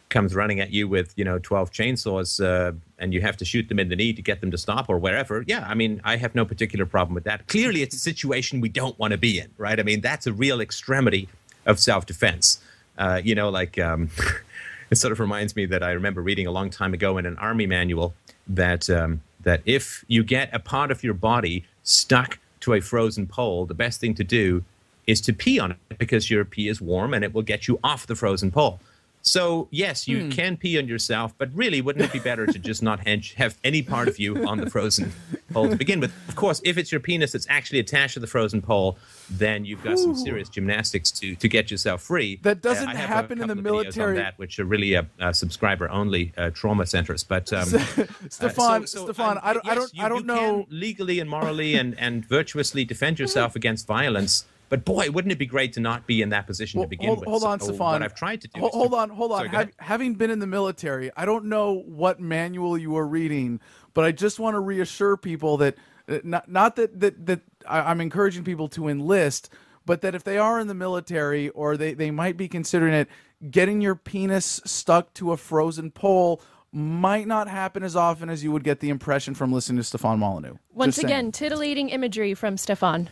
comes 0.09 0.35
running 0.35 0.61
at 0.61 0.71
you 0.71 0.87
with, 0.89 1.13
you 1.17 1.25
know, 1.25 1.39
12 1.39 1.71
chainsaws 1.71 2.45
uh, 2.45 2.73
and 2.99 3.15
you 3.15 3.21
have 3.21 3.37
to 3.37 3.45
shoot 3.45 3.69
them 3.69 3.79
in 3.79 3.89
the 3.89 3.97
knee 3.97 4.13
to 4.13 4.23
get 4.23 4.41
them 4.41 4.51
to 4.51 4.59
stop 4.59 4.89
or 4.89 4.99
wherever. 4.99 5.45
Yeah, 5.47 5.65
I 5.67 5.75
mean, 5.75 6.01
I 6.05 6.17
have 6.17 6.35
no 6.35 6.45
particular 6.45 6.85
problem 6.85 7.15
with 7.15 7.25
that. 7.25 7.47
Clearly, 7.47 7.83
it's 7.83 7.95
a 7.95 7.99
situation 7.99 8.61
we 8.61 8.69
don't 8.69 8.99
want 8.99 9.13
to 9.13 9.19
be 9.19 9.39
in, 9.39 9.51
right? 9.57 9.81
I 9.81 9.83
mean, 9.83 10.01
that's 10.01 10.27
a 10.27 10.33
real 10.33 10.61
extremity 10.61 11.29
of 11.65 11.79
self 11.79 12.07
defense. 12.07 12.61
Uh, 12.99 13.21
you 13.23 13.35
know, 13.35 13.51
like, 13.51 13.79
um, 13.79 14.11
it 14.91 14.97
sort 14.97 15.13
of 15.13 15.21
reminds 15.21 15.57
me 15.57 15.67
that 15.67 15.83
I 15.83 15.93
remember 15.93 16.23
reading 16.23 16.47
a 16.47 16.51
long 16.51 16.71
time 16.71 16.95
ago 16.95 17.19
in 17.19 17.27
an 17.27 17.37
army 17.39 17.67
manual 17.67 18.15
that 18.47 18.89
um, 18.91 19.21
that 19.43 19.63
if 19.65 20.05
you 20.09 20.25
get 20.25 20.51
a 20.53 20.59
part 20.59 20.91
of 20.91 21.03
your 21.03 21.15
body 21.15 21.65
stuck 21.83 22.39
to 22.61 22.75
a 22.75 22.81
frozen 22.81 23.27
pole, 23.27 23.67
the 23.67 23.75
best 23.75 24.01
thing 24.01 24.15
to 24.15 24.25
do 24.25 24.65
is 25.07 25.21
to 25.21 25.33
pee 25.33 25.59
on 25.59 25.71
it 25.71 25.99
because 25.99 26.31
your 26.31 26.45
pee 26.45 26.69
is 26.69 26.81
warm 26.81 27.15
and 27.15 27.25
it 27.25 27.33
will 27.33 27.43
get 27.43 27.69
you 27.69 27.79
off 27.85 28.07
the 28.07 28.17
frozen 28.17 28.51
pole. 28.51 28.81
So 29.27 29.67
yes, 29.73 30.07
you 30.07 30.23
hmm. 30.23 30.31
can 30.31 30.57
pee 30.57 30.79
on 30.79 30.87
yourself, 30.87 31.35
but 31.37 31.51
really, 31.53 31.81
wouldn't 31.81 32.05
it 32.05 32.13
be 32.13 32.21
better 32.21 32.47
to 32.47 32.59
just 32.61 32.81
not 32.81 33.05
have 33.07 33.59
any 33.65 33.83
part 33.83 34.07
of 34.07 34.21
you 34.21 34.47
on 34.47 34.59
the 34.59 34.71
frozen 34.71 35.13
pole 35.53 35.69
to 35.69 35.75
begin 35.75 35.99
with? 35.99 36.13
Of 36.29 36.37
course, 36.37 36.61
if 36.65 36.79
it's 36.79 36.93
your 36.93 37.01
penis 37.01 37.33
that's 37.33 37.47
actually 37.51 37.81
attached 37.81 38.15
to 38.15 38.21
the 38.21 38.29
frozen 38.29 38.63
pole, 38.63 38.99
then 39.29 39.65
you've 39.65 39.83
got 39.83 39.95
Ooh. 39.95 40.03
some 40.03 40.17
serious 40.17 40.49
gymnastics 40.49 41.11
to 41.11 41.35
to 41.35 41.49
get 41.49 41.73
yourself 41.73 42.03
free. 42.03 42.39
That 42.43 42.63
doesn't 42.63 42.89
uh, 42.89 42.95
happen 42.95 43.43
in 43.43 43.49
the 43.49 43.57
military. 43.57 44.17
that 44.17 44.39
which 44.39 44.61
are 44.61 44.65
really 44.65 44.95
a, 44.95 45.05
a 45.19 45.35
subscriber 45.35 45.91
only 45.91 46.33
uh, 46.37 46.51
trauma 46.51 46.87
centers. 46.87 47.25
But 47.25 47.53
um, 47.53 47.67
Stefan, 48.29 48.85
uh, 48.85 48.87
so, 48.87 48.99
so, 48.99 49.05
Stefan, 49.07 49.39
um, 49.39 49.41
I 49.43 49.55
don't, 49.55 49.65
yes, 49.65 49.73
I 49.73 49.75
don't, 49.75 49.95
you, 49.95 50.03
I 50.05 50.09
don't 50.09 50.27
know 50.27 50.67
legally 50.71 51.19
and 51.19 51.29
morally 51.29 51.75
and 51.75 51.99
and 51.99 52.25
virtuously 52.25 52.85
defend 52.85 53.19
yourself 53.19 53.57
against 53.61 53.89
violence 53.89 54.45
but 54.69 54.85
boy, 54.85 55.11
wouldn't 55.11 55.33
it 55.33 55.39
be 55.39 55.47
great 55.47 55.73
to 55.75 55.81
not 55.81 56.07
be 56.07 56.23
in 56.23 56.31
that 56.31 56.47
position 56.47 56.81
well, 56.81 56.87
to 56.87 56.91
begin 56.91 57.07
hold, 57.07 57.21
with? 57.21 57.29
Hold 57.29 57.45
on, 57.45 57.61
so 57.61 57.67
Stefan. 57.67 57.93
What 57.93 58.03
I've 58.03 58.15
tried 58.15 58.41
to 58.43 58.49
do. 58.49 58.61
Hold, 58.61 58.73
hold 58.73 58.91
to, 58.93 58.97
on, 58.97 59.11
hold 59.11 59.33
on. 59.33 59.51
Sorry, 59.51 59.69
having 59.79 60.15
been 60.15 60.31
in 60.31 60.39
the 60.39 60.47
military, 60.47 61.11
I 61.17 61.25
don't 61.25 61.47
know 61.47 61.83
what 61.87 62.21
manual 62.21 62.77
you 62.77 62.91
were 62.91 63.07
reading, 63.07 63.61
but 63.95 64.05
I 64.05 64.13
just 64.13 64.39
want 64.39 64.55
to 64.55 64.61
reassure 64.61 65.17
people 65.17 65.57
that 65.59 65.77
uh, 66.09 66.19
not, 66.25 66.51
not 66.51 66.77
that 66.77 67.01
that 67.01 67.27
that 67.27 67.41
I'm 67.69 68.01
encouraging 68.01 68.45
people 68.45 68.69
to 68.71 68.89
enlist, 68.89 69.51
but 69.85 70.01
that 70.03 70.15
if 70.15 70.25
they 70.25 70.39
are 70.39 70.61
in 70.61 70.67
the 70.67 70.75
military 70.75 71.49
or 71.51 71.77
they, 71.77 71.95
they 71.95 72.11
might 72.11 72.37
be 72.37 72.49
considering 72.49 72.93
it, 72.93 73.09
getting 73.51 73.81
your 73.81 73.95
penis 73.95 74.61
stuck 74.65 75.15
to 75.15 75.33
a 75.33 75.37
frozen 75.37 75.91
pole 75.91 76.43
might 76.73 77.27
not 77.27 77.49
happen 77.49 77.83
as 77.83 77.97
often 77.97 78.29
as 78.29 78.45
you 78.45 78.53
would 78.53 78.65
get 78.65 78.81
the 78.81 78.91
impression 78.91 79.35
from 79.35 79.53
listening 79.53 79.79
to 79.79 79.85
Stefan 79.85 80.19
Molyneux. 80.19 80.57
Once 80.75 80.99
again, 80.99 81.33
titillating 81.33 81.89
imagery 81.89 82.35
from 82.35 82.57
Stefan. 82.57 83.09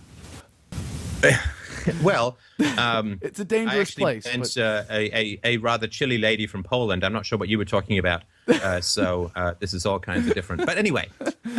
well, 2.03 2.39
um, 2.79 3.19
It's 3.23 3.41
a 3.41 3.45
dangerous 3.45 3.95
place. 3.95 4.25
met 4.25 4.41
but- 4.41 4.57
uh, 4.57 4.85
a, 4.91 5.17
a, 5.17 5.41
a 5.45 5.57
rather 5.59 5.87
chilly 5.87 6.19
lady 6.19 6.47
from 6.47 6.63
Poland. 6.63 7.05
I'm 7.05 7.13
not 7.13 7.27
sure 7.27 7.39
what 7.39 7.49
you 7.49 7.59
were 7.59 7.65
talking 7.65 7.99
about. 7.99 8.23
Uh, 8.49 8.81
so 8.97 9.31
uh, 9.35 9.55
this 9.59 9.75
is 9.75 9.87
all 9.87 9.99
kinds 9.99 10.27
of 10.27 10.35
different. 10.35 10.65
But 10.67 10.79
anyway, 10.79 11.09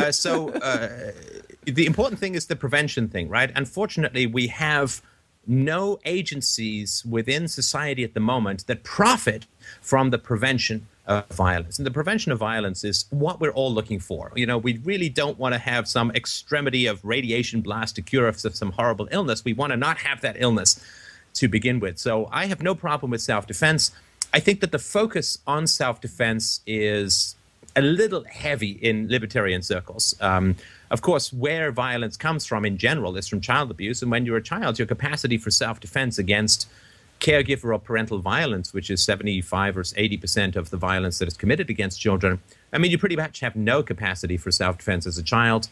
uh, 0.00 0.12
so 0.12 0.50
uh, 0.50 1.12
the 1.64 1.86
important 1.86 2.20
thing 2.20 2.34
is 2.34 2.46
the 2.46 2.56
prevention 2.56 3.08
thing, 3.08 3.28
right? 3.28 3.50
Unfortunately, 3.54 4.26
we 4.26 4.48
have 4.48 5.02
no 5.46 5.98
agencies 6.04 7.04
within 7.08 7.46
society 7.46 8.02
at 8.02 8.14
the 8.14 8.20
moment 8.20 8.66
that 8.66 8.82
profit 8.82 9.46
from 9.80 10.10
the 10.10 10.18
prevention 10.18 10.88
of 11.06 11.26
violence. 11.28 11.78
And 11.78 11.86
the 11.86 11.90
prevention 11.90 12.32
of 12.32 12.38
violence 12.38 12.84
is 12.84 13.06
what 13.10 13.40
we're 13.40 13.52
all 13.52 13.72
looking 13.72 14.00
for. 14.00 14.32
You 14.34 14.46
know, 14.46 14.58
we 14.58 14.78
really 14.78 15.08
don't 15.08 15.38
want 15.38 15.54
to 15.54 15.58
have 15.58 15.86
some 15.88 16.10
extremity 16.12 16.86
of 16.86 17.04
radiation 17.04 17.60
blast 17.60 17.96
to 17.96 18.02
cure 18.02 18.28
us 18.28 18.44
of 18.44 18.56
some 18.56 18.72
horrible 18.72 19.08
illness. 19.10 19.44
We 19.44 19.52
want 19.52 19.70
to 19.70 19.76
not 19.76 19.98
have 19.98 20.20
that 20.22 20.36
illness 20.38 20.84
to 21.34 21.48
begin 21.48 21.80
with. 21.80 21.98
So 21.98 22.28
I 22.32 22.46
have 22.46 22.62
no 22.62 22.74
problem 22.74 23.10
with 23.10 23.22
self 23.22 23.46
defense. 23.46 23.92
I 24.34 24.40
think 24.40 24.60
that 24.60 24.72
the 24.72 24.78
focus 24.78 25.38
on 25.46 25.66
self 25.66 26.00
defense 26.00 26.60
is 26.66 27.36
a 27.76 27.82
little 27.82 28.24
heavy 28.24 28.70
in 28.70 29.08
libertarian 29.08 29.62
circles. 29.62 30.16
Um, 30.20 30.56
of 30.90 31.02
course, 31.02 31.32
where 31.32 31.70
violence 31.70 32.16
comes 32.16 32.46
from 32.46 32.64
in 32.64 32.78
general 32.78 33.16
is 33.16 33.28
from 33.28 33.40
child 33.40 33.70
abuse. 33.70 34.02
And 34.02 34.10
when 34.10 34.24
you're 34.24 34.38
a 34.38 34.42
child, 34.42 34.78
your 34.78 34.86
capacity 34.86 35.36
for 35.38 35.50
self 35.50 35.78
defense 35.78 36.18
against 36.18 36.68
caregiver 37.20 37.74
or 37.74 37.78
parental 37.78 38.18
violence, 38.18 38.72
which 38.74 38.90
is 38.90 39.02
75 39.02 39.76
or 39.76 39.82
80% 39.82 40.56
of 40.56 40.70
the 40.70 40.76
violence 40.76 41.18
that 41.18 41.28
is 41.28 41.36
committed 41.36 41.70
against 41.70 42.00
children, 42.00 42.40
I 42.72 42.78
mean, 42.78 42.90
you 42.90 42.98
pretty 42.98 43.16
much 43.16 43.40
have 43.40 43.56
no 43.56 43.82
capacity 43.82 44.36
for 44.36 44.50
self 44.50 44.78
defense 44.78 45.06
as 45.06 45.18
a 45.18 45.22
child. 45.22 45.68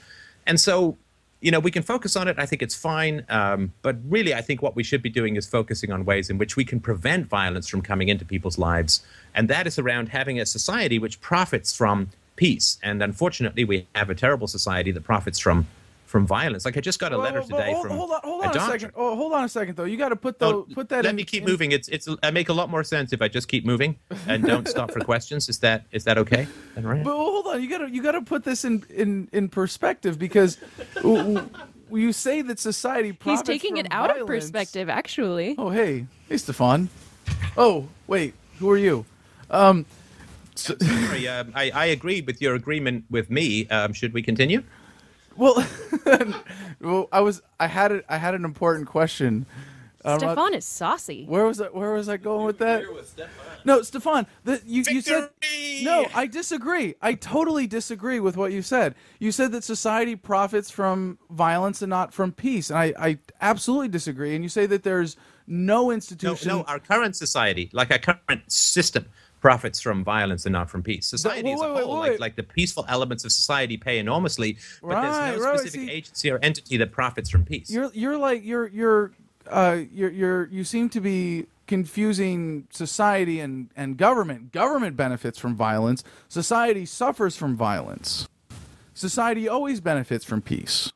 And 0.47 0.61
so, 0.61 0.97
you 1.41 1.51
know, 1.51 1.61
we 1.61 1.71
can 1.71 1.83
focus 1.83 2.17
on 2.17 2.29
it. 2.29 2.39
I 2.39 2.47
think 2.47 2.63
it's 2.63 2.75
fine. 2.75 3.27
Um, 3.29 3.73
but 3.83 3.97
really, 4.09 4.35
I 4.35 4.41
think 4.41 4.63
what 4.63 4.75
we 4.75 4.83
should 4.83 5.03
be 5.03 5.11
doing 5.11 5.37
is 5.37 5.47
focusing 5.47 5.93
on 5.93 6.05
ways 6.05 6.31
in 6.31 6.39
which 6.39 6.57
we 6.57 6.65
can 6.65 6.81
prevent 6.81 7.27
violence 7.27 7.69
from 7.69 7.83
coming 7.83 8.09
into 8.09 8.25
people's 8.25 8.59
lives. 8.59 9.05
And 9.35 9.49
that 9.49 9.67
is 9.67 9.79
around 9.79 10.09
having 10.09 10.41
a 10.41 10.47
society 10.47 10.99
which 10.99 11.21
profits 11.21 11.77
from 11.77 12.09
peace. 12.37 12.79
And 12.83 13.03
unfortunately, 13.03 13.65
we 13.65 13.87
have 13.95 14.11
a 14.11 14.15
terrible 14.15 14.49
society 14.49 14.91
that 14.93 15.05
profits 15.05 15.39
from 15.39 15.67
from 16.14 16.28
violence. 16.28 16.64
Like 16.64 16.76
I 16.76 16.80
just 16.80 17.00
got 17.00 17.12
a 17.12 17.16
Well, 17.18 17.25
letter 17.25 17.40
well, 17.40 17.49
today 17.59 17.73
hold, 17.73 17.87
from 17.88 17.97
hold 17.97 18.12
on, 18.12 18.21
hold 18.23 18.44
on 18.44 18.50
a, 18.50 18.52
doctor. 18.54 18.78
second. 18.78 18.92
Oh, 18.94 19.16
hold 19.16 19.33
on 19.33 19.42
a 19.42 19.49
second, 19.49 19.75
though. 19.75 19.83
You 19.83 19.97
got 19.97 20.11
to 20.11 20.16
put 20.16 20.38
the 20.38 20.47
Oh, 20.47 20.62
put 20.73 20.88
that. 20.90 21.02
let 21.02 21.11
in, 21.11 21.16
me 21.16 21.25
keep 21.25 21.42
in- 21.42 21.50
moving. 21.50 21.73
It's 21.73 21.88
it's 21.88 22.06
I 22.23 22.30
make 22.30 22.50
a 22.50 22.52
lot 22.52 22.71
more 22.71 22.85
sense 22.85 23.12
if 23.12 23.21
I 23.21 23.26
just 23.26 23.49
keep 23.49 23.66
moving 23.66 23.99
and 24.28 24.44
don't 24.44 24.68
stop 24.68 24.92
for 24.92 25.00
questions. 25.12 25.49
Is 25.49 25.59
that 25.59 25.87
is 25.90 26.04
that 26.04 26.16
okay? 26.18 26.47
All 26.76 26.85
right. 26.85 27.02
But 27.02 27.16
hold 27.16 27.49
on, 27.49 27.61
you 27.61 27.68
gotta 27.68 27.90
you 27.90 28.00
gotta 28.00 28.23
put 28.23 28.44
this 28.44 28.64
in 28.64 28.85
in 28.90 29.28
in 29.33 29.49
perspective 29.49 30.16
because 30.16 30.56
w- 31.02 31.35
w- 31.35 31.50
you 31.90 32.12
say 32.12 32.42
that 32.42 32.61
society 32.61 33.18
He's 33.25 33.42
taking 33.42 33.71
from 33.75 33.78
it 33.87 33.88
out 33.90 34.16
of 34.16 34.25
perspective, 34.28 34.88
actually. 34.88 35.56
Oh 35.59 35.71
hey, 35.71 36.06
hey 36.28 36.37
Stefan. 36.37 36.90
Oh 37.56 37.88
wait, 38.06 38.35
who 38.61 38.71
are 38.71 38.78
you? 38.78 39.04
Um, 39.50 39.85
Sorry, 40.54 41.26
um, 41.26 41.50
I 41.56 41.73
I 41.75 41.87
agree 41.87 42.21
with 42.21 42.40
your 42.40 42.54
agreement 42.54 43.04
with 43.11 43.28
me. 43.28 43.66
Um, 43.68 43.92
should 43.92 44.12
we 44.14 44.23
continue? 44.23 44.62
Well, 45.37 45.67
well, 46.81 47.09
I 47.12 47.21
was 47.21 47.43
I 47.59 47.67
had 47.67 47.93
it 47.93 48.05
I 48.09 48.19
had 48.19 48.35
an 48.35 48.45
important 48.45 48.87
question. 48.87 49.47
I'm 50.05 50.19
Stefan 50.19 50.53
is 50.53 50.64
saucy. 50.67 51.25
Where 51.26 51.47
was 51.47 51.61
I? 51.61 51.69
Where 51.69 51.93
was 51.93 52.09
I 52.09 52.19
going 52.19 52.45
with 52.45 52.59
that? 52.59 52.85
No, 53.64 53.81
Stefan. 53.81 54.26
The, 54.45 54.61
you, 54.67 54.85
you 54.87 55.00
said 55.00 55.31
no. 55.83 56.07
I 56.14 56.26
disagree. 56.26 56.95
I 57.00 57.14
totally 57.14 57.67
disagree 57.67 58.21
with 58.21 58.37
what 58.37 58.53
you 58.53 58.61
said. 58.61 58.95
You 59.19 59.33
said 59.33 59.53
that 59.53 59.64
society 59.64 60.14
profits 60.14 60.71
from 60.71 61.19
violence 61.31 61.81
and 61.81 61.88
not 61.88 62.12
from 62.12 62.33
peace, 62.33 62.69
and 62.69 62.79
I, 62.79 62.93
I 62.99 63.19
absolutely 63.41 63.88
disagree. 63.88 64.35
And 64.35 64.45
you 64.45 64.50
say 64.50 64.67
that 64.67 64.83
there's 64.83 65.17
no 65.47 65.91
institution. 65.91 66.26
No, 66.26 66.33
institution. 66.33 66.59
no. 66.59 66.64
Our 66.64 66.79
current 66.79 67.17
society, 67.17 67.71
like 67.73 67.91
our 67.91 67.99
current 67.99 68.53
system, 68.53 69.07
profits 69.45 69.79
from 69.79 70.03
violence 70.03 70.47
and 70.47 70.55
not 70.55 70.71
from 70.71 70.83
peace. 70.83 71.07
Society 71.07 71.49
wait, 71.51 71.53
as 71.57 71.61
a 71.61 71.73
wait, 71.75 71.85
whole, 71.85 72.01
wait. 72.01 72.11
like 72.13 72.21
like 72.21 72.37
the 72.37 72.43
peaceful 72.43 72.87
elements 72.89 73.27
of 73.27 73.31
society, 73.31 73.77
pay 73.77 73.99
enormously, 73.99 74.57
but 74.81 74.89
Right, 74.89 75.03
there's 75.03 75.39
no 75.39 75.45
right, 75.51 75.59
specific 75.59 75.81
see- 75.83 75.91
agency 75.91 76.31
or 76.31 76.39
entity 76.43 76.79
that 76.79 76.93
profits 76.93 77.29
from 77.29 77.45
peace. 77.45 77.69
You're 77.71 77.91
you're 77.93 78.17
like 78.17 78.43
you're 78.43 78.69
you're 78.69 79.13
uh 79.51 79.81
you're 79.93 80.11
you're 80.11 80.47
you 80.47 80.65
seem 80.65 80.89
to 80.89 80.99
be 80.99 81.45
confusing 81.67 82.67
society 82.71 83.39
and 83.39 83.69
and 83.77 83.99
government. 83.99 84.51
Government 84.51 84.97
benefits 84.97 85.39
from 85.39 85.55
violence. 85.55 86.03
Society 86.27 86.87
suffers 86.87 87.37
from 87.37 87.55
violence. 87.55 88.27
Society 88.95 89.47
always 89.47 89.79
benefits 89.83 90.25
from 90.25 90.41
peace. 90.41 90.91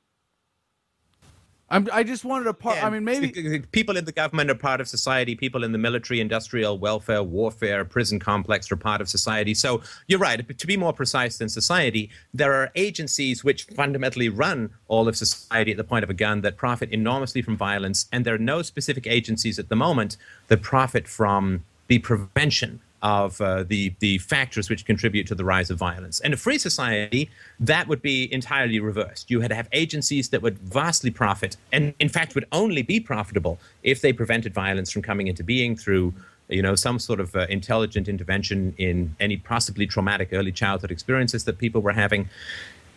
I'm, 1.71 1.87
I 1.93 2.03
just 2.03 2.25
wanted 2.25 2.45
to 2.45 2.55
part. 2.55 2.83
I 2.83 2.89
mean, 2.89 3.05
maybe 3.05 3.61
people 3.73 3.97
in 3.97 4.05
the 4.07 4.13
government 4.13 4.51
are 4.51 4.55
part 4.55 4.81
of 4.81 4.89
society. 4.89 5.35
People 5.35 5.65
in 5.65 5.73
the 5.73 5.79
military, 5.79 6.21
industrial, 6.21 6.79
welfare, 6.79 7.23
warfare, 7.23 7.85
prison 7.85 8.19
complex 8.19 8.73
are 8.73 8.77
part 8.77 9.01
of 9.01 9.09
society. 9.09 9.53
So 9.53 9.83
you're 10.07 10.19
right. 10.19 10.59
To 10.59 10.67
be 10.67 10.77
more 10.77 10.93
precise 10.95 11.37
than 11.37 11.49
society, 11.49 12.11
there 12.33 12.55
are 12.55 12.71
agencies 12.75 13.45
which 13.45 13.65
fundamentally 13.65 14.31
run 14.31 14.71
all 14.89 15.09
of 15.09 15.17
society 15.17 15.73
at 15.73 15.77
the 15.77 15.85
point 15.85 16.05
of 16.05 16.11
a 16.11 16.15
gun 16.15 16.41
that 16.41 16.57
profit 16.57 16.91
enormously 16.91 17.43
from 17.43 17.57
violence, 17.57 18.07
and 18.13 18.25
there 18.25 18.35
are 18.35 18.39
no 18.39 18.63
specific 18.63 19.07
agencies 19.07 19.59
at 19.59 19.69
the 19.69 19.77
moment 19.77 20.17
that 20.49 20.63
profit 20.63 21.07
from 21.07 21.65
the 21.89 21.99
prevention 21.99 22.81
of 23.03 23.41
uh, 23.41 23.63
the 23.63 23.95
the 24.01 24.19
factors 24.19 24.69
which 24.69 24.85
contribute 24.85 25.27
to 25.27 25.35
the 25.35 25.45
rise 25.45 25.71
of 25.71 25.79
violence. 25.79 26.21
In 26.21 26.33
a 26.33 26.37
free 26.37 26.59
society, 26.59 27.31
that 27.61 27.87
would 27.89 28.03
be 28.03 28.33
entirely 28.33 28.81
reversed. 28.81 29.31
You 29.31 29.39
would 29.41 29.53
have 29.53 29.69
agencies 29.73 30.31
that 30.31 30.43
would 30.43 30.59
vastly 30.59 31.11
profit, 31.11 31.57
and 31.73 31.95
in 31.99 32.09
fact 32.09 32.35
would 32.35 32.47
only 32.53 32.83
be 32.83 33.01
profitable 33.01 33.59
if 33.83 34.01
they 34.01 34.13
prevented 34.13 34.53
violence 34.55 34.91
from 34.91 35.03
coming 35.03 35.29
into 35.29 35.45
being 35.45 35.77
through, 35.77 36.13
you 36.49 36.63
know, 36.63 36.75
some 36.75 36.99
sort 36.99 37.21
of 37.21 37.37
uh, 37.37 37.47
intelligent 37.49 38.09
intervention 38.09 38.75
in 38.79 39.15
any 39.21 39.37
possibly 39.37 39.87
traumatic 39.87 40.31
early 40.33 40.53
childhood 40.53 40.91
experiences 40.91 41.45
that 41.45 41.59
people 41.59 41.81
were 41.81 41.93
having. 41.93 42.29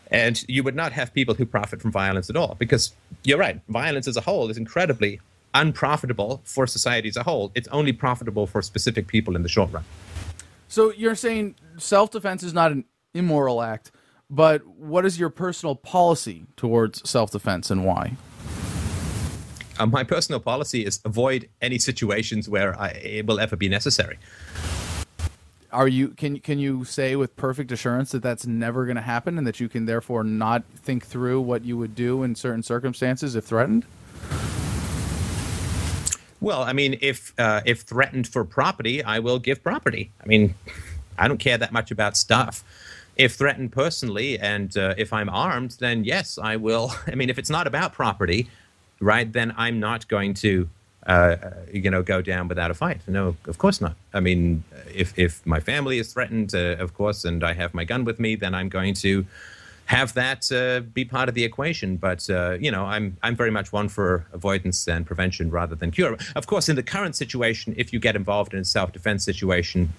And 0.10 0.44
you 0.50 0.62
would 0.64 0.76
not 0.76 0.92
have 0.92 1.14
people 1.14 1.36
who 1.36 1.46
profit 1.46 1.82
from 1.82 1.92
violence 1.92 2.30
at 2.30 2.36
all, 2.36 2.56
because 2.60 2.94
you're 3.24 3.38
right. 3.38 3.62
Violence 3.70 4.08
as 4.08 4.18
a 4.18 4.22
whole 4.22 4.50
is 4.50 4.58
incredibly 4.58 5.22
unprofitable 5.54 6.42
for 6.44 6.68
society 6.68 7.10
as 7.10 7.18
a 7.18 7.24
whole. 7.24 7.52
It's 7.56 7.68
only 7.70 7.94
profitable 7.94 8.48
for 8.48 8.62
specific 8.62 9.08
people 9.08 9.36
in 9.36 9.44
the 9.44 9.50
short 9.50 9.72
run. 9.72 9.84
so. 10.68 10.92
You're 10.94 11.16
saying 11.16 11.56
self-defense 11.78 12.44
is 12.44 12.54
not 12.54 12.72
an 12.72 12.86
immoral 13.14 13.62
act, 13.62 13.92
but 14.30 14.66
what 14.66 15.06
is 15.06 15.20
your 15.20 15.30
personal 15.30 15.76
policy 15.76 16.46
towards 16.56 17.10
self-defense 17.10 17.70
and 17.72 17.86
why? 17.86 18.16
Uh, 19.80 19.86
my 19.86 20.04
personal 20.04 20.40
policy 20.40 20.86
is 20.86 21.00
avoid 21.06 21.50
any 21.62 21.80
situations 21.80 22.48
where 22.48 22.80
I, 22.80 22.90
it 22.90 23.26
will 23.26 23.40
ever 23.40 23.56
be 23.56 23.68
necessary. 23.68 24.20
Are 25.72 25.88
you 25.88 26.10
can 26.10 26.40
can 26.40 26.60
you 26.60 26.84
say 26.84 27.16
with 27.16 27.36
perfect 27.38 27.72
assurance 27.72 28.12
that 28.12 28.22
that's 28.22 28.46
never 28.46 28.86
going 28.86 28.98
to 28.98 29.02
happen, 29.02 29.38
and 29.38 29.48
that 29.48 29.62
you 29.62 29.70
can 29.70 29.86
therefore 29.86 30.24
not 30.24 30.64
think 30.76 31.06
through 31.06 31.40
what 31.40 31.64
you 31.64 31.78
would 31.78 31.96
do 31.96 32.24
in 32.24 32.36
certain 32.36 32.62
circumstances 32.62 33.36
if 33.36 33.46
threatened? 33.46 33.86
Well, 36.42 36.64
I 36.64 36.74
mean, 36.74 36.98
if 37.02 37.34
uh, 37.40 37.62
if 37.66 37.82
threatened 37.82 38.28
for 38.28 38.44
property, 38.44 39.04
I 39.04 39.20
will 39.20 39.38
give 39.38 39.64
property. 39.64 40.12
I 40.22 40.26
mean, 40.26 40.56
I 41.18 41.28
don't 41.28 41.38
care 41.38 41.58
that 41.58 41.72
much 41.72 41.92
about 41.92 42.18
stuff. 42.18 42.64
If 43.16 43.36
threatened 43.36 43.72
personally, 43.72 44.40
and 44.40 44.76
uh, 44.76 44.96
if 44.98 45.14
I'm 45.14 45.30
armed, 45.30 45.78
then 45.80 46.04
yes, 46.04 46.40
I 46.42 46.56
will. 46.56 46.92
I 47.08 47.14
mean, 47.14 47.30
if 47.30 47.38
it's 47.38 47.52
not 47.52 47.68
about 47.68 47.94
property, 47.94 48.50
right, 49.00 49.32
then 49.32 49.54
I'm 49.56 49.80
not 49.80 50.08
going 50.08 50.34
to, 50.36 50.68
uh, 51.06 51.36
you 51.72 51.92
know, 51.92 52.02
go 52.02 52.24
down 52.24 52.48
without 52.48 52.72
a 52.72 52.74
fight. 52.74 53.02
No, 53.08 53.36
of 53.46 53.60
course 53.60 53.80
not. 53.80 53.96
I 54.12 54.20
mean, 54.20 54.64
if 54.92 55.18
if 55.20 55.46
my 55.46 55.60
family 55.60 56.00
is 56.00 56.12
threatened, 56.12 56.56
uh, 56.56 56.78
of 56.80 56.96
course, 56.96 57.24
and 57.24 57.44
I 57.44 57.54
have 57.54 57.76
my 57.76 57.84
gun 57.84 58.04
with 58.04 58.20
me, 58.20 58.36
then 58.36 58.56
I'm 58.56 58.70
going 58.70 58.96
to 58.96 59.28
have 59.92 60.14
that 60.14 60.50
uh, 60.54 60.80
be 60.94 61.04
part 61.04 61.28
of 61.28 61.36
the 61.36 61.44
equation. 61.44 61.98
But 61.98 62.30
uh, 62.30 62.58
you 62.60 62.72
know, 62.72 62.86
I'm 62.86 63.18
I'm 63.22 63.36
very 63.36 63.52
much 63.52 63.74
one 63.74 63.90
for 63.90 64.26
avoidance 64.32 64.88
and 64.88 65.06
prevention 65.06 65.52
rather 65.52 65.76
than 65.76 65.92
cure. 65.92 66.18
Of 66.36 66.48
course, 66.48 66.70
in 66.70 66.78
the 66.78 66.84
current 66.84 67.16
situation, 67.16 67.76
if 67.78 67.92
you 67.92 68.00
get 68.00 68.16
involved 68.16 68.54
in 68.54 68.62
a 68.62 68.66
self-defense 68.66 69.26
situation, 69.26 69.90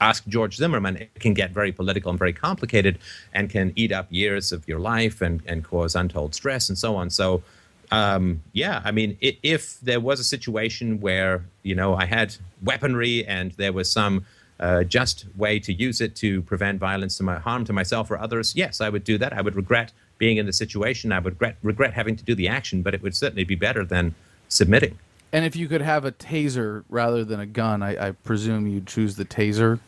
ask 0.00 0.24
George 0.28 0.54
Zimmerman, 0.56 0.96
it 0.96 1.20
can 1.24 1.34
get 1.34 1.50
very 1.50 1.72
political 1.72 2.10
and 2.10 2.18
very 2.18 2.32
complicated, 2.32 2.98
and 3.32 3.50
can 3.50 3.72
eat 3.74 3.90
up 3.90 4.06
years 4.08 4.52
of 4.52 4.68
your 4.68 4.78
life 4.78 5.20
and 5.20 5.42
and 5.46 5.64
cause 5.64 5.96
untold 5.96 6.34
stress 6.34 6.68
and 6.68 6.78
so 6.78 6.96
on. 6.96 7.10
So. 7.10 7.42
Um, 7.90 8.42
yeah, 8.54 8.80
I 8.82 8.92
mean, 8.92 9.18
if 9.20 9.78
there 9.80 10.00
was 10.00 10.18
a 10.18 10.24
situation 10.24 11.00
where 11.00 11.44
you 11.62 11.74
know 11.74 11.94
I 11.94 12.06
had 12.06 12.34
weaponry 12.62 13.26
and 13.26 13.52
there 13.52 13.74
was 13.74 13.92
some 13.92 14.24
uh, 14.60 14.84
just 14.84 15.26
way 15.36 15.58
to 15.58 15.72
use 15.72 16.00
it 16.00 16.14
to 16.16 16.42
prevent 16.42 16.78
violence 16.78 17.16
to 17.18 17.22
my 17.22 17.38
harm 17.38 17.64
to 17.64 17.72
myself 17.72 18.10
or 18.10 18.18
others, 18.18 18.54
yes, 18.56 18.80
I 18.80 18.88
would 18.88 19.04
do 19.04 19.18
that. 19.18 19.32
I 19.32 19.40
would 19.40 19.56
regret 19.56 19.92
being 20.18 20.36
in 20.36 20.46
the 20.46 20.52
situation. 20.52 21.12
I 21.12 21.18
would 21.18 21.34
regret, 21.34 21.56
regret 21.62 21.92
having 21.94 22.16
to 22.16 22.24
do 22.24 22.34
the 22.34 22.48
action, 22.48 22.82
but 22.82 22.94
it 22.94 23.02
would 23.02 23.16
certainly 23.16 23.44
be 23.44 23.56
better 23.56 23.84
than 23.84 24.14
submitting. 24.48 24.98
And 25.32 25.44
if 25.44 25.56
you 25.56 25.66
could 25.66 25.80
have 25.82 26.04
a 26.04 26.12
taser 26.12 26.84
rather 26.88 27.24
than 27.24 27.40
a 27.40 27.46
gun, 27.46 27.82
I, 27.82 28.08
I 28.08 28.10
presume 28.12 28.68
you'd 28.68 28.86
choose 28.86 29.16
the 29.16 29.24
taser. 29.24 29.80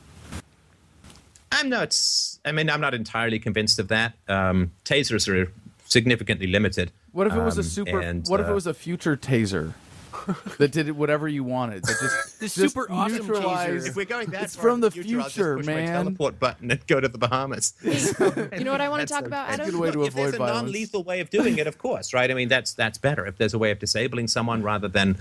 I'm 1.53 1.69
not. 1.69 1.97
I 2.45 2.51
mean, 2.53 2.69
I'm 2.69 2.81
not 2.81 2.93
entirely 2.95 3.39
convinced 3.39 3.79
of 3.79 3.89
that. 3.89 4.15
Um, 4.29 4.73
tasers 4.85 5.29
are 5.33 5.51
significantly 5.87 6.49
limited. 6.49 6.91
What 7.13 7.29
if 7.29 7.35
it 7.35 7.41
was 7.41 7.57
a 7.57 7.61
Um, 7.61 7.65
super? 7.65 8.01
and, 8.01 8.27
what 8.27 8.41
if 8.41 8.47
it 8.47 8.51
uh, 8.51 8.55
was 8.55 8.67
a 8.67 8.75
future 8.75 9.17
taser 9.17 9.73
that 10.59 10.73
did 10.73 10.91
whatever 10.93 11.29
you 11.29 11.45
wanted? 11.45 11.83
That 11.85 11.97
just 12.01 12.39
The 12.41 12.45
just 12.47 12.55
super 12.57 12.87
awesome 12.91 13.19
neutralized- 13.27 13.85
taser. 13.87 13.89
If 13.89 13.97
we're 13.97 14.05
going 14.05 14.31
that 14.31 14.43
It's 14.45 14.57
far 14.57 14.63
from 14.71 14.81
the 14.81 14.91
future, 14.91 15.17
I'll 15.19 15.23
just 15.25 15.35
future, 15.35 15.57
push 15.57 15.67
my 15.67 15.75
man. 15.75 15.93
teleport 15.93 16.39
button 16.39 16.71
and 16.71 16.87
go 16.87 17.01
to 17.01 17.09
the 17.09 17.19
Bahamas. 17.19 17.75
You 17.85 18.65
know 18.65 18.73
what 18.73 18.81
I 18.81 18.89
want 18.89 19.01
to 19.07 19.13
talk 19.13 19.23
a- 19.25 19.27
about, 19.27 19.49
that's 19.49 19.59
a 19.59 19.63
Adam? 19.63 19.75
good 19.75 19.81
way 19.81 19.91
to 19.93 19.99
Look, 19.99 20.09
if 20.09 20.15
there's 20.15 20.35
a 20.35 20.39
violence. 20.39 20.63
non-lethal 20.65 21.03
way 21.05 21.21
of 21.21 21.31
doing 21.31 21.59
it, 21.59 21.67
of 21.67 21.79
course, 21.79 22.13
right? 22.15 22.31
I 22.31 22.35
mean, 22.35 22.49
that's 22.49 22.73
that's 22.75 22.99
better. 22.99 23.27
If 23.27 23.37
there's 23.39 23.55
a 23.55 23.59
way 23.59 23.71
of 23.71 23.79
disabling 23.79 24.29
someone 24.29 24.63
rather 24.63 24.89
than 24.89 25.17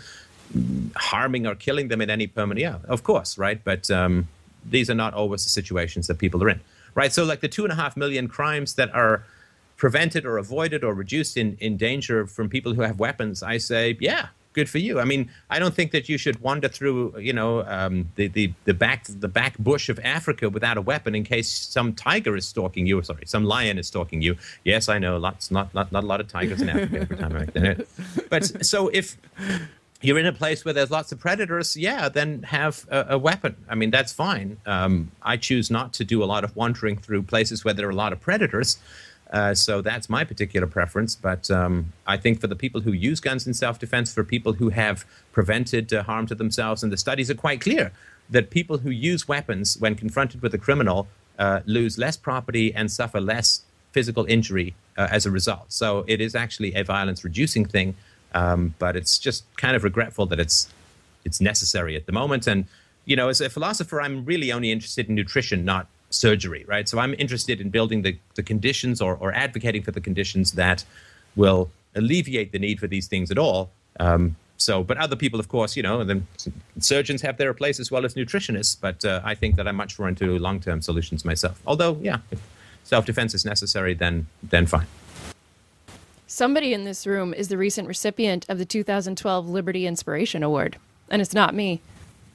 harming 0.96 1.48
or 1.48 1.56
killing 1.56 1.88
them 1.88 2.02
in 2.02 2.10
any 2.10 2.28
permanent, 2.28 2.60
yeah, 2.62 2.78
of 2.88 3.04
course, 3.04 3.38
right? 3.38 3.62
But 3.64 3.90
um, 3.92 4.28
these 4.66 4.90
are 4.90 4.96
not 4.96 5.14
always 5.14 5.44
the 5.44 5.50
situations 5.50 6.08
that 6.08 6.18
people 6.18 6.44
are 6.44 6.50
in, 6.50 6.62
right? 6.94 7.12
So, 7.12 7.24
like 7.24 7.42
the 7.42 7.48
two 7.48 7.64
and 7.64 7.72
a 7.72 7.76
half 7.76 7.98
million 7.98 8.28
crimes 8.28 8.76
that 8.76 8.94
are 8.94 9.24
prevented 9.78 10.26
or 10.26 10.38
avoided 10.38 10.84
or 10.84 10.94
reduced 10.94 11.36
in, 11.36 11.58
in 11.60 11.76
danger 11.78 12.26
from 12.26 12.48
people 12.50 12.74
who 12.74 12.82
have 12.82 13.00
weapons, 13.00 13.44
I 13.44 13.58
say, 13.58 13.98
yeah, 14.00 14.28
good 14.56 14.70
for 14.70 14.80
you. 14.80 15.00
I 15.00 15.06
mean, 15.06 15.30
I 15.52 15.60
don't 15.60 15.76
think 15.76 15.92
that 15.92 16.10
you 16.10 16.18
should 16.18 16.40
wander 16.40 16.68
through, 16.68 17.20
you 17.20 17.34
know, 17.34 17.64
um, 17.68 18.10
the, 18.16 18.28
the, 18.28 18.54
the 18.64 18.74
back 18.74 19.04
the 19.08 19.28
back 19.28 19.58
bush 19.60 19.90
of 19.90 20.00
Africa 20.00 20.50
without 20.50 20.78
a 20.78 20.82
weapon 20.82 21.14
in 21.14 21.24
case 21.24 21.50
some 21.50 21.94
tiger 21.94 22.36
is 22.36 22.48
stalking 22.48 22.88
you. 22.88 22.98
Or 22.98 23.04
sorry, 23.04 23.26
some 23.26 23.44
lion 23.44 23.78
is 23.78 23.88
stalking 23.88 24.22
you. 24.24 24.36
Yes, 24.64 24.90
I 24.90 24.98
know, 24.98 25.18
lots 25.18 25.52
not 25.52 25.74
not, 25.76 25.92
not 25.92 26.04
a 26.04 26.08
lot 26.08 26.20
of 26.22 26.28
tigers 26.28 26.62
in 26.62 26.70
Africa 26.70 27.02
every 27.02 27.18
time 27.18 27.36
I. 27.36 27.76
But 28.30 28.66
so 28.66 28.88
if 28.88 29.18
you're 30.02 30.20
in 30.20 30.26
a 30.26 30.34
place 30.34 30.64
where 30.66 30.74
there's 30.74 30.92
lots 30.92 31.12
of 31.12 31.20
predators, 31.20 31.76
yeah, 31.76 32.10
then 32.10 32.44
have 32.44 32.86
a, 32.90 33.06
a 33.10 33.18
weapon. 33.18 33.56
I 33.70 33.76
mean, 33.76 33.92
that's 33.92 34.14
fine. 34.14 34.58
Um, 34.66 35.12
I 35.22 35.38
choose 35.38 35.70
not 35.70 35.94
to 35.94 36.04
do 36.04 36.24
a 36.24 36.28
lot 36.34 36.44
of 36.44 36.56
wandering 36.56 36.98
through 36.98 37.24
places 37.24 37.66
where 37.66 37.74
there 37.74 37.88
are 37.88 37.92
a 37.92 37.96
lot 37.96 38.14
of 38.14 38.22
predators. 38.22 38.78
Uh, 39.32 39.54
so 39.54 39.82
that's 39.82 40.10
my 40.10 40.24
particular 40.24 40.68
preference. 40.68 41.16
But 41.16 41.50
um, 41.50 41.94
I 42.06 42.18
think 42.18 42.40
for 42.40 42.48
the 42.48 42.56
people 42.56 42.82
who 42.82 42.92
use 42.92 43.20
guns 43.20 43.48
in 43.48 43.54
self 43.54 43.80
defense, 43.80 44.14
for 44.14 44.24
people 44.24 44.54
who 44.54 44.70
have 44.70 45.06
prevented 45.32 45.94
uh, 45.94 46.04
harm 46.04 46.28
to 46.28 46.36
themselves, 46.36 46.84
and 46.84 46.92
the 46.92 46.98
studies 46.98 47.30
are 47.30 47.36
quite 47.36 47.62
clear 47.62 47.92
that 48.30 48.50
people 48.50 48.80
who 48.80 48.90
use 48.90 49.28
weapons 49.28 49.78
when 49.78 49.96
confronted 49.96 50.42
with 50.42 50.54
a 50.54 50.58
criminal 50.58 51.08
uh, 51.38 51.62
lose 51.66 51.98
less 51.98 52.18
property 52.18 52.74
and 52.74 52.92
suffer 52.92 53.20
less 53.20 53.62
physical 53.92 54.26
injury 54.26 54.76
uh, 54.98 55.08
as 55.12 55.26
a 55.26 55.32
result. 55.32 55.66
So 55.70 56.06
it 56.08 56.22
is 56.22 56.36
actually 56.36 56.74
a 56.76 56.84
violence 56.84 57.24
reducing 57.24 57.66
thing. 57.66 57.96
Um, 58.34 58.76
but 58.80 58.96
it's 58.96 59.18
just 59.18 59.44
kind 59.56 59.76
of 59.76 59.84
regretful 59.84 60.26
that 60.28 60.40
it's 60.40 60.70
it's 61.24 61.42
necessary 61.42 61.96
at 61.96 62.06
the 62.06 62.12
moment. 62.12 62.48
And 62.48 62.66
you 63.06 63.16
know, 63.16 63.30
as 63.30 63.40
a 63.42 63.50
philosopher, 63.50 64.02
I'm 64.02 64.26
really 64.26 64.52
only 64.52 64.72
interested 64.72 65.08
in 65.10 65.16
nutrition, 65.16 65.64
not 65.64 65.88
surgery, 66.16 66.66
right? 66.68 66.88
So 66.88 67.00
I'm 67.00 67.14
interested 67.18 67.62
in 67.62 67.70
building 67.70 68.02
the, 68.02 68.18
the 68.36 68.44
conditions 68.44 69.02
or, 69.02 69.16
or 69.16 69.34
advocating 69.34 69.84
for 69.84 69.92
the 69.92 70.02
conditions 70.02 70.54
that 70.54 70.84
will 71.36 71.70
alleviate 71.96 72.52
the 72.52 72.60
need 72.60 72.80
for 72.80 72.88
these 72.88 73.08
things 73.08 73.32
at 73.32 73.38
all. 73.38 73.72
Um, 74.00 74.36
so, 74.58 74.84
but 74.84 74.98
other 74.98 75.16
people, 75.16 75.40
of 75.40 75.50
course, 75.50 75.76
you 75.76 75.84
know, 75.84 76.00
and 76.00 76.10
then 76.10 76.28
surgeons 76.80 77.22
have 77.22 77.38
their 77.38 77.54
place 77.54 77.80
as 77.80 77.92
well 77.92 78.06
as 78.06 78.14
nutritionists. 78.14 78.78
But 78.80 79.04
uh, 79.04 79.22
I 79.24 79.36
think 79.36 79.58
that 79.58 79.68
I'm 79.68 79.76
much 79.76 80.00
more 80.00 80.08
into 80.08 80.40
long-term 80.40 80.82
solutions 80.82 81.26
myself. 81.26 81.62
Although, 81.68 81.98
yeah, 82.02 82.20
if 82.32 82.40
self-defense 82.86 83.34
is 83.34 83.44
necessary, 83.44 83.94
then 83.94 84.28
then 84.42 84.66
fine. 84.66 84.88
Somebody 86.28 86.74
in 86.74 86.86
this 86.86 87.06
room 87.06 87.34
is 87.34 87.50
the 87.50 87.58
recent 87.58 87.88
recipient 87.88 88.46
of 88.50 88.58
the 88.58 88.66
2012 88.66 89.48
Liberty 89.48 89.86
Inspiration 89.86 90.42
Award. 90.42 90.78
And 91.10 91.22
it's 91.22 91.34
not 91.34 91.54
me. 91.54 91.82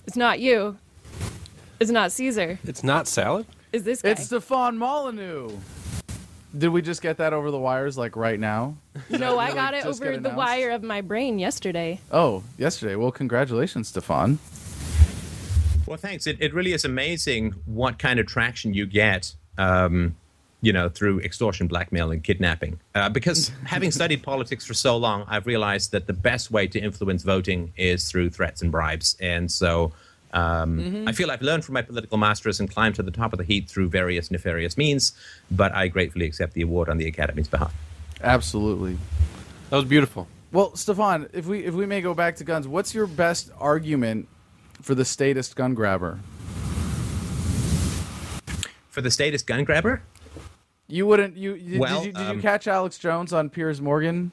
It's 0.06 0.16
not 0.16 0.40
you. 0.40 0.76
It's 1.80 1.90
not 1.90 2.12
Caesar. 2.12 2.58
It's 2.64 2.84
not 2.84 3.08
salad. 3.08 3.46
Is 3.72 3.84
this 3.84 4.02
guy? 4.02 4.10
It's 4.10 4.24
Stefan 4.24 4.78
Molyneux. 4.78 5.50
Did 6.56 6.68
we 6.70 6.82
just 6.82 7.02
get 7.02 7.18
that 7.18 7.32
over 7.32 7.52
the 7.52 7.58
wires 7.58 7.96
like 7.96 8.16
right 8.16 8.38
now? 8.38 8.76
no, 9.10 9.38
I 9.38 9.54
got 9.54 9.74
it 9.74 9.86
over 9.86 10.16
the 10.16 10.30
wire 10.30 10.70
of 10.70 10.82
my 10.82 11.00
brain 11.00 11.38
yesterday. 11.38 12.00
Oh, 12.10 12.42
yesterday. 12.58 12.96
Well, 12.96 13.12
congratulations, 13.12 13.88
Stefan. 13.88 14.40
Well, 15.86 15.96
thanks. 15.96 16.26
It, 16.26 16.38
it 16.40 16.52
really 16.52 16.72
is 16.72 16.84
amazing 16.84 17.54
what 17.66 18.00
kind 18.00 18.18
of 18.18 18.26
traction 18.26 18.74
you 18.74 18.86
get, 18.86 19.32
um, 19.58 20.16
you 20.60 20.72
know, 20.72 20.88
through 20.88 21.20
extortion, 21.20 21.68
blackmail, 21.68 22.10
and 22.10 22.24
kidnapping. 22.24 22.80
Uh, 22.96 23.08
because 23.08 23.52
having 23.64 23.92
studied 23.92 24.24
politics 24.24 24.66
for 24.66 24.74
so 24.74 24.96
long, 24.96 25.24
I've 25.28 25.46
realized 25.46 25.92
that 25.92 26.08
the 26.08 26.12
best 26.12 26.50
way 26.50 26.66
to 26.66 26.80
influence 26.80 27.22
voting 27.22 27.72
is 27.76 28.10
through 28.10 28.30
threats 28.30 28.62
and 28.62 28.72
bribes. 28.72 29.16
And 29.20 29.50
so 29.50 29.92
um, 30.32 31.08
I 31.08 31.12
feel 31.12 31.30
I've 31.30 31.42
learned 31.42 31.64
from 31.64 31.74
my 31.74 31.82
political 31.82 32.18
masters 32.18 32.60
and 32.60 32.70
climbed 32.70 32.94
to 32.96 33.02
the 33.02 33.10
top 33.10 33.32
of 33.32 33.38
the 33.38 33.44
heap 33.44 33.68
through 33.68 33.88
various 33.88 34.30
nefarious 34.30 34.76
means, 34.76 35.12
but 35.50 35.74
I 35.74 35.88
gratefully 35.88 36.26
accept 36.26 36.54
the 36.54 36.62
award 36.62 36.88
on 36.88 36.98
the 36.98 37.06
Academy's 37.06 37.48
behalf. 37.48 37.74
Absolutely. 38.22 38.98
That 39.70 39.76
was 39.76 39.86
beautiful. 39.86 40.28
Well, 40.52 40.74
Stefan, 40.74 41.28
if 41.32 41.46
we 41.46 41.64
if 41.64 41.74
we 41.74 41.86
may 41.86 42.00
go 42.00 42.12
back 42.14 42.36
to 42.36 42.44
guns, 42.44 42.66
what's 42.66 42.94
your 42.94 43.06
best 43.06 43.50
argument 43.58 44.28
for 44.82 44.94
the 44.94 45.04
statist 45.04 45.56
gun 45.56 45.74
grabber? 45.74 46.18
For 48.88 49.00
the 49.00 49.10
statist 49.10 49.46
gun 49.46 49.64
grabber? 49.64 50.02
You 50.88 51.06
wouldn't. 51.06 51.36
You, 51.36 51.54
you 51.54 51.78
Well, 51.78 52.00
did 52.00 52.06
you, 52.06 52.12
did 52.12 52.22
you 52.22 52.30
um, 52.30 52.42
catch 52.42 52.66
Alex 52.66 52.98
Jones 52.98 53.32
on 53.32 53.48
Piers 53.48 53.80
Morgan? 53.80 54.32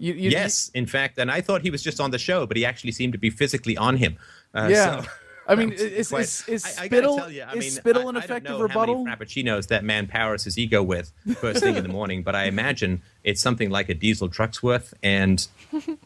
You, 0.00 0.14
you, 0.14 0.30
yes, 0.30 0.70
in 0.74 0.86
fact, 0.86 1.18
and 1.18 1.30
I 1.30 1.40
thought 1.42 1.60
he 1.62 1.70
was 1.70 1.82
just 1.82 2.00
on 2.00 2.10
the 2.10 2.18
show, 2.18 2.46
but 2.46 2.56
he 2.56 2.64
actually 2.64 2.92
seemed 2.92 3.12
to 3.12 3.18
be 3.18 3.28
physically 3.30 3.76
on 3.76 3.96
him. 3.98 4.16
Uh, 4.54 4.68
yeah. 4.70 5.02
so- 5.02 5.08
I 5.48 5.56
mean, 5.56 5.72
is, 6.00 6.12
is, 6.12 6.44
is 6.48 6.64
I- 6.64 6.84
I 6.84 6.86
spittle 6.86 7.16
tell 7.16 7.30
you, 7.30 7.42
I 7.42 7.52
is 7.54 7.60
mean, 7.64 7.70
spittle 7.70 8.06
I- 8.06 8.10
an 8.10 8.16
I 8.16 8.20
don't 8.20 8.24
effective 8.24 8.50
know 8.52 8.62
rebuttal? 8.62 8.94
How 8.98 9.02
many 9.04 9.16
frappuccinos 9.16 9.66
that 9.68 9.84
man 9.84 10.06
powers 10.06 10.44
his 10.44 10.56
ego 10.58 10.82
with 10.82 11.12
first 11.38 11.60
thing 11.62 11.76
in 11.76 11.82
the 11.82 11.88
morning, 11.88 12.22
but 12.22 12.34
I 12.34 12.44
imagine 12.44 13.02
it's 13.24 13.40
something 13.42 13.68
like 13.68 13.88
a 13.88 13.94
diesel 13.94 14.28
truck's 14.28 14.62
worth. 14.62 14.94
And 15.02 15.46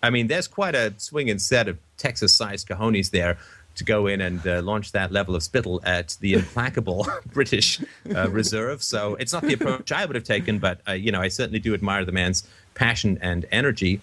I 0.02 0.10
mean, 0.10 0.26
there's 0.28 0.48
quite 0.48 0.74
a 0.74 0.94
swinging 0.96 1.38
set 1.38 1.68
of 1.68 1.78
Texas-sized 1.98 2.66
cojones 2.68 3.10
there 3.10 3.36
to 3.76 3.84
go 3.84 4.06
in 4.06 4.20
and 4.20 4.46
uh, 4.46 4.62
launch 4.62 4.92
that 4.92 5.10
level 5.12 5.34
of 5.34 5.42
spittle 5.42 5.80
at 5.84 6.16
the 6.20 6.34
implacable 6.34 7.06
British 7.32 7.80
uh, 8.14 8.30
Reserve. 8.30 8.82
So 8.82 9.16
it's 9.16 9.32
not 9.32 9.42
the 9.42 9.54
approach 9.54 9.90
I 9.92 10.04
would 10.06 10.14
have 10.14 10.24
taken, 10.24 10.58
but 10.58 10.80
uh, 10.88 10.92
you 10.92 11.10
know, 11.12 11.20
I 11.20 11.28
certainly 11.28 11.58
do 11.58 11.74
admire 11.74 12.04
the 12.04 12.12
man's 12.12 12.46
passion 12.74 13.18
and 13.20 13.46
energy. 13.50 14.00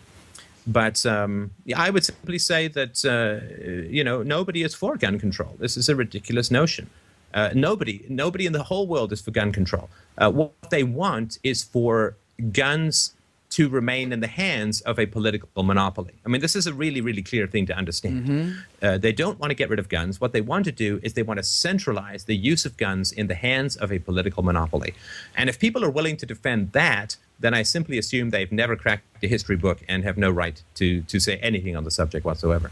But 0.67 1.05
um, 1.05 1.51
I 1.75 1.89
would 1.89 2.03
simply 2.03 2.37
say 2.37 2.67
that 2.67 3.03
uh, 3.05 3.87
you 3.89 4.03
know 4.03 4.23
nobody 4.23 4.63
is 4.63 4.75
for 4.75 4.95
gun 4.97 5.19
control. 5.19 5.55
This 5.59 5.77
is 5.77 5.89
a 5.89 5.95
ridiculous 5.95 6.51
notion. 6.51 6.89
Uh, 7.33 7.49
nobody, 7.53 8.05
nobody 8.09 8.45
in 8.45 8.53
the 8.53 8.63
whole 8.63 8.87
world 8.87 9.11
is 9.11 9.21
for 9.21 9.31
gun 9.31 9.51
control. 9.51 9.89
Uh, 10.17 10.29
what 10.29 10.69
they 10.69 10.83
want 10.83 11.39
is 11.43 11.63
for 11.63 12.15
guns 12.51 13.13
to 13.51 13.67
remain 13.67 14.13
in 14.13 14.21
the 14.21 14.27
hands 14.27 14.79
of 14.81 14.97
a 14.97 15.05
political 15.05 15.63
monopoly. 15.63 16.13
I 16.25 16.29
mean, 16.29 16.39
this 16.39 16.55
is 16.55 16.67
a 16.67 16.73
really, 16.73 17.01
really 17.01 17.21
clear 17.21 17.47
thing 17.47 17.65
to 17.65 17.75
understand. 17.75 18.55
Uh, 18.81 18.97
they 18.97 19.11
don't 19.11 19.39
want 19.39 19.51
to 19.51 19.55
get 19.55 19.69
rid 19.69 19.77
of 19.77 19.89
guns. 19.89 20.21
What 20.21 20.31
they 20.31 20.39
want 20.39 20.63
to 20.65 20.71
do 20.71 21.01
is 21.03 21.13
they 21.13 21.23
want 21.23 21.37
to 21.37 21.43
centralize 21.43 22.23
the 22.25 22.35
use 22.35 22.65
of 22.65 22.77
guns 22.77 23.11
in 23.11 23.27
the 23.27 23.35
hands 23.35 23.75
of 23.75 23.91
a 23.91 23.99
political 23.99 24.41
monopoly. 24.41 24.93
And 25.35 25.49
if 25.49 25.59
people 25.59 25.83
are 25.83 25.89
willing 25.89 26.15
to 26.17 26.25
defend 26.25 26.71
that, 26.71 27.17
then 27.41 27.53
I 27.53 27.63
simply 27.63 27.97
assume 27.97 28.29
they've 28.29 28.51
never 28.51 28.75
cracked 28.75 29.03
a 29.23 29.27
history 29.27 29.57
book 29.57 29.83
and 29.87 30.03
have 30.03 30.17
no 30.17 30.29
right 30.29 30.61
to, 30.75 31.01
to 31.01 31.19
say 31.19 31.37
anything 31.37 31.75
on 31.75 31.83
the 31.83 31.91
subject 31.91 32.25
whatsoever. 32.25 32.71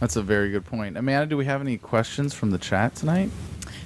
That's 0.00 0.16
a 0.16 0.22
very 0.22 0.50
good 0.50 0.64
point. 0.64 0.96
Amanda, 0.96 1.26
do 1.26 1.36
we 1.36 1.44
have 1.44 1.60
any 1.60 1.78
questions 1.78 2.34
from 2.34 2.50
the 2.50 2.58
chat 2.58 2.94
tonight? 2.96 3.30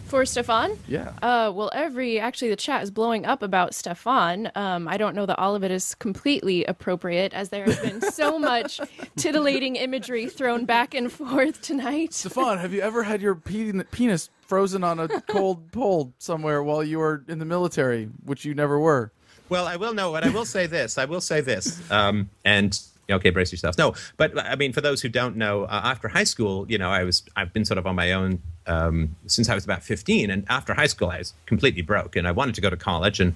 For 0.06 0.24
Stefan? 0.24 0.78
Yeah. 0.87 1.12
Uh, 1.22 1.50
well, 1.52 1.70
every 1.74 2.20
actually 2.20 2.50
the 2.50 2.56
chat 2.56 2.82
is 2.82 2.90
blowing 2.90 3.26
up 3.26 3.42
about 3.42 3.74
Stefan. 3.74 4.50
Um, 4.54 4.87
I 4.87 4.96
don't 4.96 5.16
know 5.16 5.26
that 5.26 5.38
all 5.38 5.56
of 5.56 5.64
it 5.64 5.70
is 5.70 5.94
completely 5.96 6.64
appropriate, 6.66 7.34
as 7.34 7.48
there 7.48 7.64
has 7.64 7.80
been 7.80 8.00
so 8.12 8.38
much 8.52 8.80
titillating 9.16 9.76
imagery 9.76 10.28
thrown 10.28 10.66
back 10.66 10.94
and 10.94 11.10
forth 11.10 11.62
tonight. 11.62 12.12
Stefan, 12.12 12.58
have 12.58 12.72
you 12.72 12.80
ever 12.80 13.02
had 13.02 13.22
your 13.22 13.34
pe- 13.34 13.72
penis 13.90 14.30
frozen 14.42 14.84
on 14.84 15.00
a 15.00 15.08
cold 15.22 15.72
pole 15.72 16.12
somewhere 16.18 16.62
while 16.62 16.84
you 16.84 16.98
were 16.98 17.24
in 17.26 17.40
the 17.40 17.44
military, 17.44 18.08
which 18.24 18.44
you 18.44 18.54
never 18.54 18.78
were? 18.78 19.10
Well, 19.48 19.66
I 19.66 19.76
will 19.76 19.94
know, 19.94 20.12
but 20.12 20.24
I 20.24 20.30
will 20.30 20.44
say 20.44 20.66
this. 20.66 20.98
I 20.98 21.04
will 21.04 21.20
say 21.20 21.40
this. 21.40 21.80
Um, 21.90 22.30
and 22.44 22.78
okay, 23.11 23.30
brace 23.30 23.52
yourselves. 23.52 23.76
No, 23.76 23.94
but 24.16 24.38
I 24.38 24.57
mean, 24.57 24.72
for 24.72 24.80
those 24.80 25.02
who 25.02 25.09
don't 25.09 25.37
know, 25.37 25.64
uh, 25.64 25.80
after 25.85 26.09
high 26.09 26.24
school, 26.24 26.66
you 26.70 26.78
know, 26.78 26.90
I 26.90 27.04
was 27.04 27.22
I've 27.37 27.52
been 27.52 27.64
sort 27.64 27.78
of 27.78 27.87
on 27.87 27.94
my 27.94 28.12
own 28.12 28.40
um, 28.66 29.16
since 29.26 29.48
I 29.48 29.54
was 29.54 29.64
about 29.64 29.83
15, 29.83 30.30
and 30.30 30.44
after 30.48 30.74
high 30.74 30.87
school, 30.87 31.11
I 31.11 31.18
was 31.18 31.35
completely 31.46 31.83
broke, 31.83 32.16
and 32.16 32.26
I 32.26 32.33
wanted 32.33 32.54
to 32.54 32.61
go 32.61 32.70
to 32.70 32.76
college, 32.76 33.20
and 33.20 33.35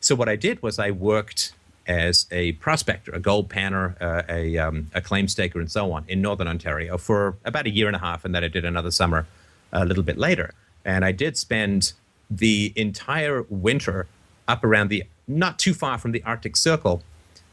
so 0.00 0.14
what 0.14 0.28
I 0.28 0.36
did 0.36 0.62
was 0.62 0.78
I 0.78 0.90
worked 0.90 1.52
as 1.86 2.26
a 2.30 2.52
prospector, 2.52 3.12
a 3.12 3.20
gold 3.20 3.48
panner, 3.48 4.00
uh, 4.00 4.22
a, 4.28 4.56
um, 4.58 4.90
a 4.94 5.00
claim 5.00 5.28
staker, 5.28 5.60
and 5.60 5.70
so 5.70 5.92
on 5.92 6.04
in 6.08 6.22
Northern 6.22 6.48
Ontario 6.48 6.96
for 6.96 7.36
about 7.44 7.66
a 7.66 7.70
year 7.70 7.86
and 7.86 7.96
a 7.96 7.98
half, 7.98 8.24
and 8.24 8.34
then 8.34 8.44
I 8.44 8.48
did 8.48 8.64
another 8.64 8.90
summer 8.90 9.26
a 9.72 9.84
little 9.84 10.02
bit 10.02 10.16
later. 10.16 10.54
And 10.84 11.04
I 11.04 11.12
did 11.12 11.36
spend 11.36 11.92
the 12.30 12.72
entire 12.76 13.42
winter 13.48 14.06
up 14.48 14.64
around 14.64 14.88
the, 14.88 15.04
not 15.38 15.58
too 15.58 15.74
far 15.74 15.98
from 15.98 16.12
the 16.12 16.22
Arctic 16.24 16.56
Circle, 16.56 17.02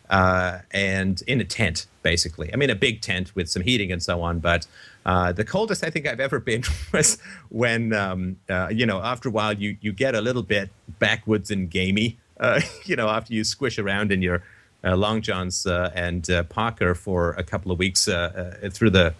uh, 0.09 0.59
and 0.71 1.21
in 1.27 1.41
a 1.41 1.43
tent, 1.43 1.85
basically. 2.01 2.51
I 2.53 2.55
mean, 2.55 2.69
a 2.69 2.75
big 2.75 3.01
tent 3.01 3.35
with 3.35 3.49
some 3.49 3.61
heating 3.61 3.91
and 3.91 4.01
so 4.01 4.21
on. 4.21 4.39
But 4.39 4.67
uh, 5.05 5.31
the 5.31 5.43
coldest 5.43 5.83
I 5.83 5.89
think 5.89 6.07
I've 6.07 6.19
ever 6.19 6.39
been 6.39 6.63
was 6.93 7.17
when, 7.49 7.93
um, 7.93 8.37
uh, 8.49 8.69
you 8.71 8.85
know, 8.85 9.01
after 9.01 9.29
a 9.29 9.31
while 9.31 9.53
you, 9.53 9.77
you 9.81 9.91
get 9.91 10.15
a 10.15 10.21
little 10.21 10.43
bit 10.43 10.69
backwoods 10.99 11.51
and 11.51 11.69
gamey, 11.69 12.17
uh, 12.39 12.61
you 12.85 12.95
know, 12.95 13.09
after 13.09 13.33
you 13.33 13.43
squish 13.43 13.79
around 13.79 14.11
in 14.11 14.21
your 14.21 14.43
uh, 14.83 14.95
Long 14.95 15.21
Johns 15.21 15.65
uh, 15.65 15.91
and 15.95 16.29
Parker 16.49 16.93
for 16.95 17.31
a 17.31 17.43
couple 17.43 17.71
of 17.71 17.79
weeks 17.79 18.05
through 18.05 18.89
the 18.91 19.13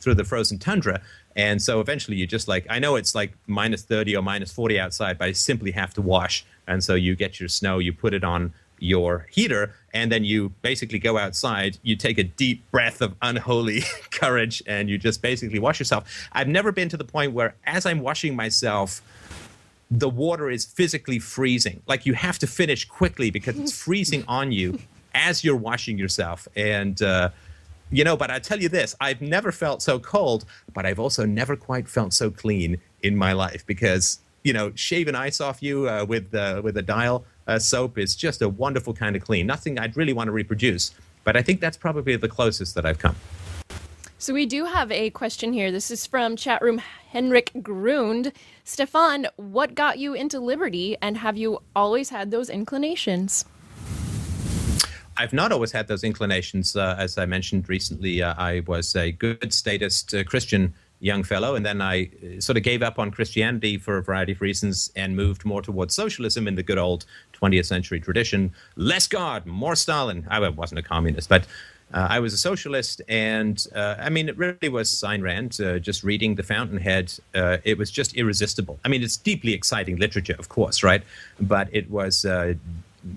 through 0.00 0.14
the 0.14 0.24
frozen 0.24 0.58
tundra. 0.58 1.00
And 1.36 1.60
so 1.60 1.80
eventually 1.80 2.16
you 2.16 2.26
just 2.26 2.48
like, 2.48 2.66
I 2.70 2.78
know 2.78 2.96
it's 2.96 3.14
like 3.14 3.32
minus 3.46 3.82
30 3.82 4.16
or 4.16 4.22
minus 4.22 4.50
40 4.50 4.80
outside, 4.80 5.18
but 5.18 5.28
I 5.28 5.32
simply 5.32 5.70
have 5.72 5.92
to 5.94 6.02
wash. 6.02 6.46
And 6.66 6.82
so 6.82 6.94
you 6.94 7.14
get 7.14 7.38
your 7.38 7.50
snow, 7.50 7.78
you 7.78 7.92
put 7.92 8.14
it 8.14 8.24
on 8.24 8.54
your 8.78 9.26
heater, 9.30 9.74
and 9.94 10.10
then 10.10 10.24
you 10.24 10.50
basically 10.62 10.98
go 10.98 11.18
outside, 11.18 11.78
you 11.82 11.96
take 11.96 12.18
a 12.18 12.24
deep 12.24 12.68
breath 12.70 13.00
of 13.00 13.14
unholy 13.22 13.82
courage, 14.10 14.62
and 14.66 14.88
you 14.88 14.98
just 14.98 15.22
basically 15.22 15.58
wash 15.58 15.78
yourself. 15.78 16.28
I've 16.32 16.48
never 16.48 16.72
been 16.72 16.88
to 16.90 16.96
the 16.96 17.04
point 17.04 17.32
where, 17.32 17.54
as 17.64 17.86
I'm 17.86 18.00
washing 18.00 18.34
myself, 18.34 19.02
the 19.90 20.08
water 20.08 20.50
is 20.50 20.64
physically 20.64 21.18
freezing. 21.18 21.82
Like 21.86 22.06
you 22.06 22.14
have 22.14 22.38
to 22.40 22.46
finish 22.46 22.84
quickly 22.84 23.30
because 23.30 23.58
it's 23.58 23.72
freezing 23.84 24.24
on 24.26 24.52
you 24.52 24.80
as 25.14 25.44
you're 25.44 25.56
washing 25.56 25.96
yourself. 25.98 26.48
And, 26.56 27.00
uh, 27.00 27.30
you 27.90 28.04
know, 28.04 28.16
but 28.16 28.30
I 28.30 28.38
tell 28.38 28.60
you 28.60 28.68
this 28.68 28.94
I've 29.00 29.20
never 29.20 29.52
felt 29.52 29.82
so 29.82 29.98
cold, 29.98 30.44
but 30.74 30.86
I've 30.86 30.98
also 30.98 31.24
never 31.24 31.56
quite 31.56 31.88
felt 31.88 32.12
so 32.12 32.30
clean 32.30 32.78
in 33.02 33.16
my 33.16 33.32
life 33.32 33.64
because, 33.66 34.20
you 34.42 34.52
know, 34.52 34.72
shaving 34.74 35.14
ice 35.14 35.40
off 35.40 35.62
you 35.62 35.88
uh, 35.88 36.04
with, 36.04 36.34
uh, 36.34 36.60
with 36.64 36.76
a 36.76 36.82
dial 36.82 37.24
uh, 37.46 37.58
soap 37.58 37.98
is 37.98 38.16
just 38.16 38.42
a 38.42 38.48
wonderful 38.48 38.92
kind 38.92 39.16
of 39.16 39.22
clean. 39.22 39.46
Nothing 39.46 39.78
I'd 39.78 39.96
really 39.96 40.12
want 40.12 40.28
to 40.28 40.32
reproduce, 40.32 40.92
but 41.24 41.36
I 41.36 41.42
think 41.42 41.60
that's 41.60 41.76
probably 41.76 42.16
the 42.16 42.28
closest 42.28 42.74
that 42.74 42.84
I've 42.84 42.98
come. 42.98 43.16
So 44.18 44.32
we 44.32 44.46
do 44.46 44.64
have 44.64 44.90
a 44.90 45.10
question 45.10 45.52
here. 45.52 45.70
This 45.70 45.90
is 45.90 46.06
from 46.06 46.36
chat 46.36 46.62
room 46.62 46.78
Henrik 47.10 47.52
Grund. 47.62 48.32
Stefan, 48.64 49.26
what 49.36 49.74
got 49.74 49.98
you 49.98 50.14
into 50.14 50.40
liberty, 50.40 50.96
and 51.02 51.18
have 51.18 51.36
you 51.36 51.60
always 51.76 52.08
had 52.08 52.30
those 52.30 52.48
inclinations? 52.48 53.44
I've 55.18 55.32
not 55.32 55.52
always 55.52 55.72
had 55.72 55.88
those 55.88 56.04
inclinations. 56.04 56.76
Uh, 56.76 56.96
as 56.98 57.16
I 57.18 57.26
mentioned 57.26 57.68
recently, 57.68 58.22
uh, 58.22 58.34
I 58.36 58.60
was 58.66 58.94
a 58.94 59.12
good 59.12 59.52
statist 59.52 60.14
uh, 60.14 60.24
Christian 60.24 60.74
young 61.00 61.22
fellow, 61.22 61.54
and 61.54 61.64
then 61.64 61.80
I 61.80 62.04
uh, 62.04 62.40
sort 62.40 62.56
of 62.56 62.62
gave 62.62 62.82
up 62.82 62.98
on 62.98 63.10
Christianity 63.10 63.78
for 63.78 63.98
a 63.98 64.02
variety 64.02 64.32
of 64.32 64.40
reasons 64.40 64.90
and 64.96 65.16
moved 65.16 65.44
more 65.44 65.62
towards 65.62 65.94
socialism 65.94 66.46
in 66.48 66.54
the 66.54 66.62
good 66.62 66.78
old 66.78 67.06
20th 67.34 67.66
century 67.66 68.00
tradition. 68.00 68.52
Less 68.76 69.06
God, 69.06 69.46
more 69.46 69.76
Stalin. 69.76 70.26
I 70.30 70.48
wasn't 70.48 70.80
a 70.80 70.82
communist, 70.82 71.28
but 71.28 71.46
uh, 71.94 72.08
I 72.10 72.18
was 72.18 72.34
a 72.34 72.38
socialist, 72.38 73.00
and 73.08 73.64
uh, 73.74 73.94
I 73.98 74.10
mean, 74.10 74.28
it 74.28 74.36
really 74.36 74.68
was 74.68 74.90
Ayn 75.02 75.22
Rand. 75.22 75.52
Just 75.82 76.02
reading 76.02 76.34
The 76.34 76.42
Fountainhead, 76.42 77.12
it 77.32 77.78
was 77.78 77.90
just 77.90 78.14
irresistible. 78.14 78.78
I 78.84 78.88
mean, 78.88 79.02
it's 79.02 79.16
deeply 79.16 79.52
exciting 79.54 79.96
literature, 79.96 80.36
of 80.38 80.48
course, 80.48 80.82
right? 80.82 81.02
But 81.40 81.68
it 81.72 81.88
was 81.88 82.26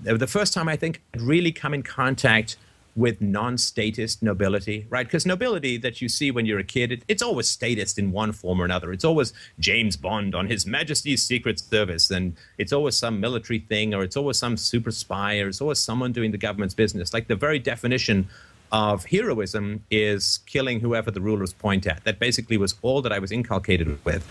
the 0.02 0.26
first 0.26 0.52
time 0.52 0.68
I 0.68 0.76
think 0.76 1.02
I'd 1.14 1.20
really 1.20 1.52
come 1.52 1.74
in 1.74 1.82
contact 1.82 2.56
with 2.96 3.20
non-statist 3.20 4.22
nobility, 4.22 4.86
right? 4.90 5.06
Because 5.06 5.24
nobility 5.24 5.76
that 5.78 6.02
you 6.02 6.08
see 6.08 6.30
when 6.30 6.44
you're 6.44 6.58
a 6.58 6.64
kid, 6.64 6.90
it, 6.90 7.02
it's 7.08 7.22
always 7.22 7.48
statist 7.48 7.98
in 7.98 8.10
one 8.10 8.32
form 8.32 8.60
or 8.60 8.64
another. 8.64 8.92
It's 8.92 9.04
always 9.04 9.32
James 9.58 9.96
Bond 9.96 10.34
on 10.34 10.48
His 10.48 10.66
Majesty's 10.66 11.22
Secret 11.22 11.60
Service, 11.60 12.10
and 12.10 12.36
it's 12.58 12.72
always 12.72 12.96
some 12.96 13.20
military 13.20 13.60
thing, 13.60 13.94
or 13.94 14.02
it's 14.02 14.16
always 14.16 14.38
some 14.38 14.56
super 14.56 14.90
spy, 14.90 15.38
or 15.38 15.48
it's 15.48 15.60
always 15.60 15.78
someone 15.78 16.12
doing 16.12 16.32
the 16.32 16.38
government's 16.38 16.74
business. 16.74 17.14
Like 17.14 17.28
the 17.28 17.36
very 17.36 17.58
definition 17.58 18.28
of 18.72 19.04
heroism 19.06 19.84
is 19.90 20.40
killing 20.46 20.80
whoever 20.80 21.10
the 21.10 21.20
rulers 21.20 21.52
point 21.52 21.86
at. 21.86 22.04
That 22.04 22.18
basically 22.18 22.56
was 22.56 22.74
all 22.82 23.02
that 23.02 23.12
I 23.12 23.18
was 23.18 23.32
inculcated 23.32 24.04
with. 24.04 24.26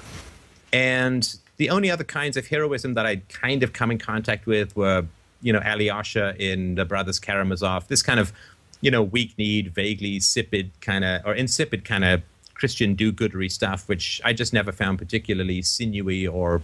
And 0.72 1.38
the 1.58 1.70
only 1.70 1.90
other 1.90 2.04
kinds 2.04 2.38
of 2.38 2.48
heroism 2.48 2.94
that 2.94 3.06
I'd 3.06 3.28
kind 3.30 3.64
of 3.64 3.74
come 3.74 3.92
in 3.92 3.98
contact 3.98 4.46
with 4.46 4.76
were 4.76 5.06
you 5.42 5.54
know, 5.54 5.60
Alyosha 5.60 6.36
in 6.38 6.76
the 6.76 6.86
Brothers 6.86 7.20
Karamazov, 7.20 7.88
this 7.88 8.02
kind 8.02 8.20
of, 8.20 8.34
you 8.82 8.92
know, 8.92 9.04
weak 9.04 9.38
kneed, 9.38 9.74
vaguely 9.74 10.16
insipid 10.16 10.72
kind 10.82 11.04
of, 11.04 11.26
or 11.26 11.34
insipid 11.34 11.86
kind 11.86 12.04
of 12.06 12.22
Christian 12.54 12.94
do 12.94 13.12
goodery 13.12 13.52
stuff, 13.52 13.88
which 13.88 14.22
I 14.26 14.34
just 14.34 14.54
never 14.54 14.72
found 14.72 15.00
particularly 15.00 15.62
sinewy 15.62 16.28
or 16.28 16.62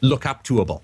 look 0.00 0.24
up 0.26 0.42
toable. 0.42 0.82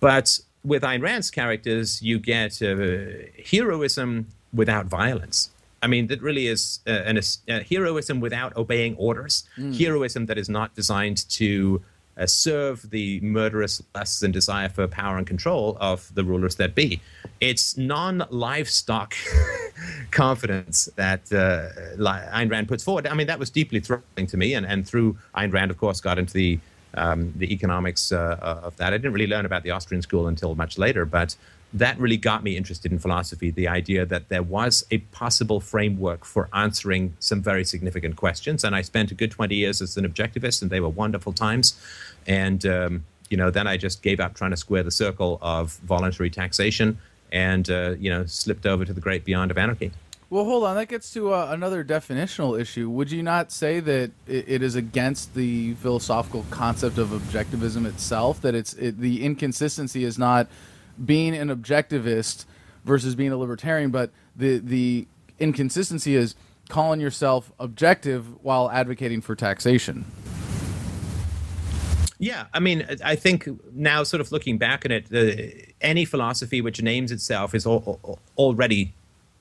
But 0.00 0.40
with 0.64 0.82
Ayn 0.82 1.02
Rand's 1.02 1.30
characters, 1.30 2.02
you 2.02 2.18
get 2.18 2.60
uh, 2.62 3.30
heroism 3.50 4.26
without 4.52 4.86
violence. 4.86 5.50
I 5.82 5.86
mean, 5.86 6.08
that 6.08 6.20
really 6.20 6.48
is 6.48 6.80
uh, 6.86 6.90
an, 6.90 7.20
a 7.48 7.62
heroism 7.62 8.20
without 8.20 8.56
obeying 8.56 8.96
orders, 8.96 9.44
mm. 9.56 9.78
heroism 9.78 10.26
that 10.26 10.36
is 10.36 10.48
not 10.48 10.74
designed 10.74 11.28
to 11.30 11.82
uh, 12.18 12.26
serve 12.26 12.90
the 12.90 13.20
murderous 13.20 13.82
lusts 13.94 14.22
and 14.22 14.32
desire 14.32 14.68
for 14.68 14.86
power 14.86 15.16
and 15.18 15.26
control 15.26 15.76
of 15.80 16.12
the 16.14 16.24
rulers 16.24 16.56
that 16.56 16.74
be. 16.74 17.00
It's 17.40 17.76
non 17.76 18.24
livestock 18.30 19.14
confidence 20.10 20.88
that 20.96 21.32
uh, 21.32 21.96
Ayn 21.98 22.50
Rand 22.50 22.68
puts 22.68 22.82
forward. 22.82 23.06
I 23.06 23.14
mean, 23.14 23.28
that 23.28 23.38
was 23.38 23.50
deeply 23.50 23.80
thrilling 23.80 24.26
to 24.26 24.36
me. 24.36 24.54
And, 24.54 24.66
and 24.66 24.86
through 24.86 25.16
Ayn 25.36 25.52
Rand, 25.52 25.70
of 25.70 25.78
course, 25.78 26.00
got 26.00 26.18
into 26.18 26.32
the, 26.32 26.58
um, 26.94 27.32
the 27.36 27.52
economics 27.52 28.10
uh, 28.10 28.38
of 28.40 28.76
that. 28.76 28.92
I 28.92 28.98
didn't 28.98 29.12
really 29.12 29.28
learn 29.28 29.46
about 29.46 29.62
the 29.62 29.70
Austrian 29.70 30.02
school 30.02 30.26
until 30.26 30.54
much 30.54 30.78
later, 30.78 31.04
but 31.04 31.36
that 31.72 31.98
really 31.98 32.16
got 32.16 32.42
me 32.42 32.56
interested 32.56 32.90
in 32.90 32.98
philosophy 32.98 33.50
the 33.50 33.68
idea 33.68 34.06
that 34.06 34.28
there 34.28 34.42
was 34.42 34.86
a 34.90 34.98
possible 34.98 35.60
framework 35.60 36.24
for 36.24 36.48
answering 36.52 37.14
some 37.18 37.42
very 37.42 37.64
significant 37.64 38.16
questions. 38.16 38.64
And 38.64 38.74
I 38.74 38.82
spent 38.82 39.10
a 39.10 39.14
good 39.14 39.30
20 39.30 39.54
years 39.54 39.82
as 39.82 39.96
an 39.96 40.08
objectivist, 40.08 40.62
and 40.62 40.70
they 40.70 40.80
were 40.80 40.88
wonderful 40.88 41.32
times. 41.32 41.78
And, 42.26 42.64
um, 42.64 43.04
you 43.28 43.36
know, 43.36 43.50
then 43.50 43.66
I 43.66 43.76
just 43.76 44.02
gave 44.02 44.18
up 44.18 44.34
trying 44.34 44.52
to 44.52 44.56
square 44.56 44.82
the 44.82 44.90
circle 44.90 45.38
of 45.42 45.72
voluntary 45.84 46.30
taxation 46.30 46.98
and, 47.30 47.68
uh, 47.68 47.94
you 47.98 48.08
know, 48.08 48.24
slipped 48.24 48.64
over 48.64 48.86
to 48.86 48.94
the 48.94 49.00
great 49.02 49.26
beyond 49.26 49.50
of 49.50 49.58
anarchy. 49.58 49.92
Well, 50.30 50.44
hold 50.44 50.64
on. 50.64 50.76
That 50.76 50.88
gets 50.88 51.10
to 51.14 51.32
uh, 51.32 51.48
another 51.50 51.82
definitional 51.82 52.58
issue. 52.58 52.90
Would 52.90 53.10
you 53.10 53.22
not 53.22 53.50
say 53.50 53.80
that 53.80 54.10
it, 54.26 54.44
it 54.46 54.62
is 54.62 54.74
against 54.74 55.34
the 55.34 55.74
philosophical 55.74 56.44
concept 56.50 56.98
of 56.98 57.08
objectivism 57.08 57.86
itself? 57.86 58.40
That 58.42 58.54
it's 58.54 58.74
it, 58.74 58.98
the 58.98 59.24
inconsistency 59.24 60.04
is 60.04 60.18
not 60.18 60.48
being 61.04 61.34
an 61.34 61.48
objectivist 61.48 62.44
versus 62.84 63.14
being 63.14 63.32
a 63.32 63.36
libertarian, 63.36 63.90
but 63.90 64.10
the 64.34 64.58
the 64.58 65.06
inconsistency 65.38 66.16
is 66.16 66.34
calling 66.68 67.00
yourself 67.00 67.52
objective 67.58 68.42
while 68.44 68.70
advocating 68.70 69.20
for 69.20 69.34
taxation. 69.34 70.04
Yeah, 72.18 72.46
I 72.52 72.58
mean, 72.58 72.84
I 73.04 73.14
think 73.14 73.48
now, 73.72 74.02
sort 74.02 74.20
of 74.20 74.32
looking 74.32 74.58
back 74.58 74.84
on 74.84 74.90
it, 74.90 75.06
uh, 75.14 75.70
any 75.80 76.04
philosophy 76.04 76.60
which 76.60 76.82
names 76.82 77.12
itself 77.12 77.54
is 77.54 77.64
al- 77.64 78.18
already 78.36 78.92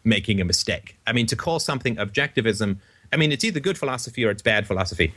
making 0.04 0.39
a 0.39 0.46
mistake. 0.46 0.96
I 1.08 1.12
mean, 1.12 1.26
to 1.28 1.36
call 1.36 1.60
something 1.60 1.96
objectivism, 1.96 2.78
I 3.12 3.17
mean, 3.17 3.32
it's 3.32 3.43
either 3.43 3.60
good 3.60 3.80
philosophy 3.80 4.24
or 4.24 4.30
it's 4.30 4.43
bad 4.43 4.67
philosophy. 4.67 5.12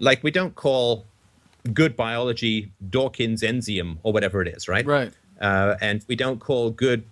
Like, 0.00 0.24
we 0.24 0.32
don't 0.32 0.56
call 0.56 1.06
good 1.72 1.96
biology 1.96 2.72
Dawkinsism 2.90 3.98
or 4.02 4.12
whatever 4.12 4.42
it 4.42 4.48
is, 4.48 4.66
right? 4.66 4.84
Right 4.84 5.12
uh, 5.40 5.76
and 5.80 6.04
we 6.08 6.16
don't 6.16 6.40
call 6.40 6.70
good 6.70 7.04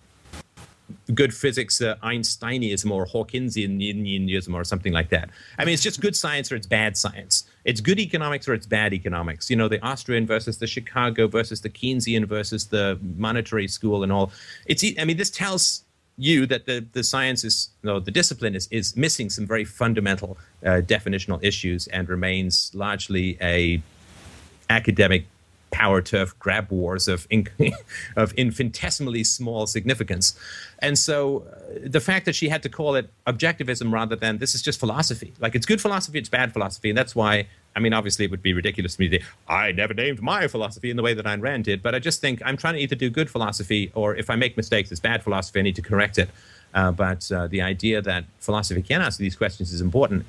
good 1.14 1.34
physics 1.34 1.80
uh, 1.80 1.96
Einsteinianism 2.02 2.90
or 2.90 3.06
Hawkinsianism 3.06 4.54
or 4.54 4.64
something 4.64 4.92
like 4.92 5.08
that. 5.10 5.30
I 5.58 5.64
mean, 5.64 5.74
it's 5.74 5.82
just 5.82 6.00
good 6.00 6.16
science 6.16 6.52
or 6.52 6.56
it's 6.56 6.66
bad 6.66 6.96
science. 6.96 7.44
It's 7.64 7.80
good 7.80 7.98
economics 7.98 8.48
or 8.48 8.54
it's 8.54 8.66
bad 8.66 8.92
economics. 8.92 9.50
You 9.50 9.56
know, 9.56 9.68
the 9.68 9.82
Austrian 9.84 10.26
versus 10.26 10.58
the 10.58 10.66
Chicago 10.66 11.26
versus 11.26 11.60
the 11.60 11.70
Keynesian 11.70 12.26
versus 12.26 12.66
the 12.66 12.98
monetary 13.16 13.68
school 13.68 14.02
and 14.02 14.12
all. 14.12 14.32
It's 14.66 14.84
I 14.98 15.04
mean, 15.04 15.16
this 15.16 15.30
tells 15.30 15.84
you 16.16 16.46
that 16.46 16.66
the, 16.66 16.86
the 16.92 17.02
science 17.02 17.44
is, 17.44 17.70
know, 17.82 17.98
the 17.98 18.10
discipline 18.10 18.54
is, 18.54 18.68
is 18.70 18.96
missing 18.96 19.28
some 19.28 19.46
very 19.46 19.64
fundamental 19.64 20.38
uh, 20.64 20.80
definitional 20.82 21.42
issues 21.42 21.86
and 21.88 22.08
remains 22.08 22.70
largely 22.74 23.36
a 23.40 23.82
academic 24.70 25.26
power 25.74 26.00
turf 26.00 26.38
grab 26.38 26.70
wars 26.70 27.08
of 27.08 27.26
in, 27.30 27.48
of 28.16 28.32
infinitesimally 28.34 29.24
small 29.24 29.66
significance. 29.66 30.38
And 30.78 30.96
so 30.96 31.38
uh, 31.40 31.80
the 31.82 32.00
fact 32.00 32.26
that 32.26 32.36
she 32.36 32.48
had 32.48 32.62
to 32.62 32.68
call 32.68 32.94
it 32.94 33.10
objectivism 33.26 33.92
rather 33.92 34.14
than 34.14 34.38
this 34.38 34.54
is 34.54 34.62
just 34.62 34.78
philosophy. 34.78 35.34
Like 35.40 35.56
it's 35.56 35.66
good 35.66 35.80
philosophy, 35.80 36.18
it's 36.20 36.28
bad 36.28 36.52
philosophy, 36.52 36.90
and 36.90 36.96
that's 36.96 37.16
why 37.16 37.48
I 37.74 37.80
mean 37.80 37.92
obviously 37.92 38.24
it 38.24 38.30
would 38.30 38.42
be 38.42 38.52
ridiculous 38.52 38.94
for 38.94 39.02
me 39.02 39.08
to 39.08 39.18
say 39.18 39.24
I 39.48 39.72
never 39.72 39.94
named 39.94 40.22
my 40.22 40.46
philosophy 40.46 40.90
in 40.90 40.96
the 40.96 41.02
way 41.02 41.12
that 41.12 41.24
Ayn 41.24 41.42
Rand 41.42 41.64
did, 41.64 41.82
but 41.82 41.92
I 41.92 41.98
just 41.98 42.20
think 42.20 42.40
I'm 42.44 42.56
trying 42.56 42.74
to 42.74 42.80
either 42.80 42.94
do 42.94 43.10
good 43.10 43.28
philosophy 43.28 43.90
or 43.94 44.14
if 44.14 44.30
I 44.30 44.36
make 44.36 44.56
mistakes, 44.56 44.92
it's 44.92 45.00
bad 45.00 45.24
philosophy, 45.24 45.58
I 45.58 45.62
need 45.62 45.76
to 45.76 45.82
correct 45.82 46.18
it. 46.18 46.30
Uh, 46.72 46.92
but 46.92 47.30
uh, 47.32 47.48
the 47.48 47.62
idea 47.62 48.00
that 48.00 48.24
philosophy 48.38 48.82
can 48.82 49.00
answer 49.00 49.18
these 49.18 49.36
questions 49.36 49.72
is 49.72 49.80
important. 49.80 50.24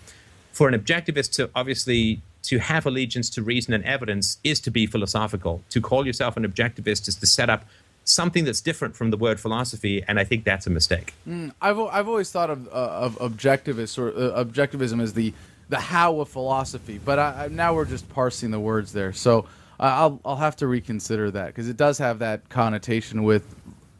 For 0.53 0.67
an 0.67 0.79
objectivist 0.79 1.33
to 1.33 1.49
obviously 1.53 2.21
to 2.47 2.59
have 2.59 2.85
allegiance 2.85 3.29
to 3.31 3.41
reason 3.41 3.73
and 3.73 3.83
evidence 3.85 4.37
is 4.43 4.59
to 4.61 4.71
be 4.71 4.85
philosophical. 4.85 5.63
To 5.69 5.81
call 5.81 6.05
yourself 6.05 6.37
an 6.37 6.45
objectivist 6.45 7.07
is 7.07 7.15
to 7.15 7.27
set 7.27 7.49
up 7.49 7.65
something 8.05 8.45
that's 8.45 8.61
different 8.61 8.95
from 8.95 9.09
the 9.09 9.17
word 9.17 9.39
philosophy, 9.39 10.03
and 10.07 10.19
I 10.19 10.23
think 10.23 10.43
that's 10.43 10.67
a 10.67 10.69
mistake. 10.69 11.13
Mm, 11.27 11.51
I've 11.61 11.79
I've 11.79 12.07
always 12.07 12.31
thought 12.31 12.49
of 12.49 12.67
uh, 12.67 12.71
of 12.71 13.17
objectivist 13.19 13.97
or 13.97 14.09
uh, 14.09 14.43
objectivism 14.43 15.01
as 15.01 15.13
the 15.13 15.33
the 15.69 15.79
how 15.79 16.19
of 16.19 16.29
philosophy, 16.29 16.99
but 17.03 17.17
I, 17.17 17.45
I, 17.45 17.47
now 17.47 17.73
we're 17.73 17.85
just 17.85 18.07
parsing 18.09 18.51
the 18.51 18.59
words 18.59 18.93
there. 18.93 19.13
So 19.13 19.47
uh, 19.79 19.83
I'll 19.83 20.21
I'll 20.23 20.35
have 20.37 20.55
to 20.57 20.67
reconsider 20.67 21.31
that 21.31 21.47
because 21.47 21.67
it 21.67 21.77
does 21.77 21.97
have 21.97 22.19
that 22.19 22.47
connotation 22.49 23.23
with 23.23 23.43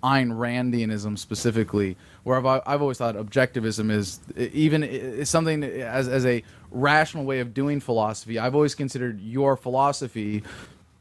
Ayn 0.05 0.29
Randianism 0.31 1.17
specifically, 1.17 1.97
where 2.23 2.37
I've, 2.37 2.61
I've 2.65 2.81
always 2.81 2.99
thought 2.99 3.15
objectivism 3.15 3.89
is 3.89 4.19
even 4.37 4.83
is 4.83 5.29
something 5.29 5.63
as, 5.63 6.07
as 6.07 6.25
a 6.25 6.43
rational 6.69 7.25
way 7.25 7.39
of 7.39 7.53
doing 7.53 7.79
philosophy. 7.79 8.37
I've 8.37 8.53
always 8.53 8.75
considered 8.75 9.19
your 9.19 9.57
philosophy 9.57 10.43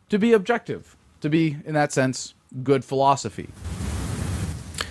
to 0.09 0.19
be 0.19 0.33
objective, 0.33 0.97
to 1.21 1.29
be, 1.29 1.57
in 1.67 1.75
that 1.75 1.93
sense, 1.93 2.35
good 2.63 2.83
philosophy. 2.85 3.49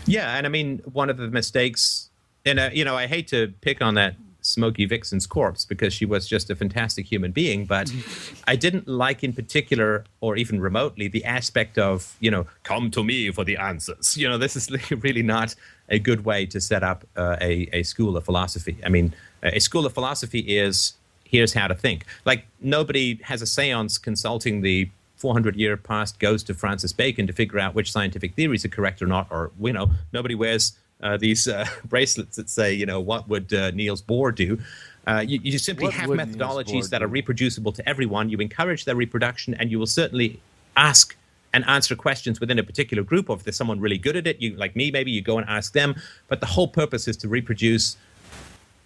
Yeah, 0.05 0.35
and 0.35 0.45
I 0.45 0.49
mean, 0.49 0.81
one 0.91 1.09
of 1.09 1.17
the 1.17 1.29
mistakes, 1.29 2.09
and 2.45 2.59
uh, 2.59 2.69
you 2.71 2.85
know, 2.85 2.95
I 2.95 3.07
hate 3.07 3.27
to 3.29 3.53
pick 3.61 3.81
on 3.81 3.95
that 3.95 4.15
Smokey 4.43 4.85
Vixen's 4.85 5.25
corpse 5.25 5.65
because 5.65 5.93
she 5.93 6.05
was 6.05 6.27
just 6.27 6.49
a 6.49 6.55
fantastic 6.55 7.05
human 7.05 7.31
being, 7.31 7.65
but 7.65 7.91
I 8.47 8.55
didn't 8.55 8.87
like 8.87 9.23
in 9.23 9.33
particular, 9.33 10.05
or 10.21 10.35
even 10.35 10.59
remotely, 10.59 11.07
the 11.07 11.25
aspect 11.25 11.77
of 11.77 12.15
you 12.19 12.29
know, 12.29 12.45
come 12.63 12.91
to 12.91 13.03
me 13.03 13.31
for 13.31 13.43
the 13.43 13.57
answers. 13.57 14.17
You 14.17 14.29
know, 14.29 14.37
this 14.37 14.55
is 14.55 14.69
really 15.03 15.23
not 15.23 15.55
a 15.89 15.99
good 15.99 16.25
way 16.25 16.45
to 16.47 16.61
set 16.61 16.83
up 16.83 17.05
uh, 17.15 17.37
a 17.41 17.69
a 17.73 17.83
school 17.83 18.15
of 18.17 18.23
philosophy. 18.25 18.77
I 18.85 18.89
mean, 18.89 19.13
a 19.41 19.59
school 19.59 19.85
of 19.85 19.93
philosophy 19.93 20.39
is 20.39 20.93
here's 21.23 21.53
how 21.53 21.67
to 21.67 21.75
think. 21.75 22.05
Like 22.25 22.45
nobody 22.61 23.19
has 23.23 23.41
a 23.41 23.45
séance 23.45 24.01
consulting 24.01 24.61
the 24.61 24.89
400 25.23 25.55
year 25.55 25.77
past 25.77 26.19
goes 26.19 26.43
to 26.43 26.53
Francis 26.53 26.91
Bacon 26.91 27.27
to 27.27 27.33
figure 27.33 27.57
out 27.57 27.73
which 27.73 27.91
scientific 27.91 28.35
theories 28.35 28.65
are 28.65 28.69
correct 28.69 29.01
or 29.01 29.07
not, 29.07 29.27
or 29.31 29.51
you 29.59 29.73
know, 29.73 29.89
nobody 30.11 30.35
wears 30.35 30.73
uh, 31.03 31.17
these 31.17 31.47
uh, 31.47 31.67
bracelets 31.85 32.37
that 32.37 32.49
say, 32.49 32.73
you 32.73 32.85
know, 32.85 32.99
what 32.99 33.29
would 33.29 33.53
uh, 33.53 33.71
Niels 33.71 34.01
Bohr 34.01 34.33
do? 34.33 34.59
Uh, 35.05 35.23
you, 35.27 35.39
you, 35.43 35.59
simply 35.59 35.85
what 35.85 35.93
have 35.93 36.09
methodologies 36.09 36.89
that 36.89 37.03
are 37.03 37.07
reproducible 37.07 37.73
to 37.73 37.87
everyone. 37.87 38.29
You 38.29 38.37
encourage 38.37 38.85
their 38.85 38.95
reproduction, 38.95 39.53
and 39.55 39.69
you 39.69 39.77
will 39.77 39.85
certainly 39.85 40.39
ask 40.77 41.15
and 41.51 41.63
answer 41.67 41.95
questions 41.95 42.39
within 42.39 42.57
a 42.57 42.63
particular 42.63 43.03
group. 43.03 43.29
Or 43.29 43.35
if 43.35 43.43
there's 43.43 43.57
someone 43.57 43.81
really 43.81 43.97
good 43.97 44.15
at 44.15 44.25
it, 44.25 44.41
you 44.41 44.55
like 44.55 44.75
me, 44.75 44.91
maybe 44.91 45.11
you 45.11 45.21
go 45.21 45.37
and 45.37 45.47
ask 45.49 45.73
them. 45.73 45.95
But 46.29 46.39
the 46.39 46.45
whole 46.45 46.69
purpose 46.69 47.07
is 47.07 47.17
to 47.17 47.27
reproduce 47.27 47.97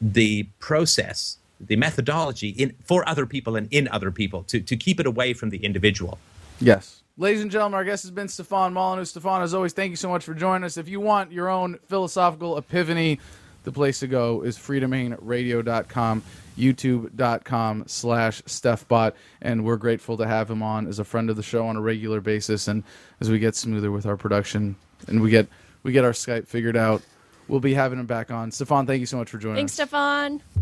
the 0.01 0.43
process 0.59 1.37
the 1.59 1.75
methodology 1.75 2.49
in 2.49 2.75
for 2.83 3.07
other 3.07 3.25
people 3.25 3.55
and 3.55 3.67
in 3.71 3.87
other 3.87 4.11
people 4.11 4.43
to, 4.43 4.59
to 4.59 4.75
keep 4.75 4.99
it 4.99 5.05
away 5.05 5.33
from 5.33 5.49
the 5.49 5.57
individual. 5.57 6.17
Yes. 6.59 7.01
Ladies 7.19 7.41
and 7.41 7.49
gentlemen, 7.49 7.75
our 7.75 7.83
guest 7.83 8.03
has 8.03 8.11
been 8.11 8.27
Stefan 8.27 8.73
Molyneux. 8.73 9.05
Stefan, 9.05 9.41
as 9.41 9.55
always, 9.55 9.73
thank 9.73 9.89
you 9.89 9.95
so 9.95 10.07
much 10.07 10.23
for 10.23 10.35
joining 10.35 10.63
us. 10.63 10.77
If 10.77 10.87
you 10.87 10.99
want 10.99 11.31
your 11.31 11.49
own 11.49 11.79
philosophical 11.87 12.59
epiphany, 12.59 13.19
the 13.63 13.71
place 13.71 13.99
to 14.01 14.07
go 14.07 14.43
is 14.43 14.55
freedomainradio.com, 14.55 16.23
youtube.com 16.55 17.83
slash 17.87 18.43
StefBot. 18.43 19.13
And 19.41 19.65
we're 19.65 19.77
grateful 19.77 20.15
to 20.17 20.27
have 20.27 20.51
him 20.51 20.61
on 20.61 20.85
as 20.85 20.99
a 20.99 21.03
friend 21.03 21.31
of 21.31 21.37
the 21.37 21.43
show 21.43 21.65
on 21.65 21.75
a 21.75 21.81
regular 21.81 22.21
basis. 22.21 22.67
And 22.67 22.83
as 23.19 23.31
we 23.31 23.39
get 23.39 23.55
smoother 23.55 23.89
with 23.91 24.05
our 24.05 24.15
production 24.15 24.75
and 25.07 25.19
we 25.19 25.31
get 25.31 25.47
we 25.81 25.93
get 25.93 26.05
our 26.05 26.11
Skype 26.11 26.47
figured 26.47 26.77
out, 26.77 27.01
we'll 27.47 27.59
be 27.59 27.73
having 27.73 27.97
him 27.97 28.05
back 28.05 28.29
on. 28.29 28.51
Stefan, 28.51 28.85
thank 28.85 28.99
you 28.99 29.07
so 29.07 29.17
much 29.17 29.31
for 29.31 29.39
joining 29.39 29.55
Thanks, 29.55 29.71
us. 29.71 29.89
Stefan. 29.89 30.43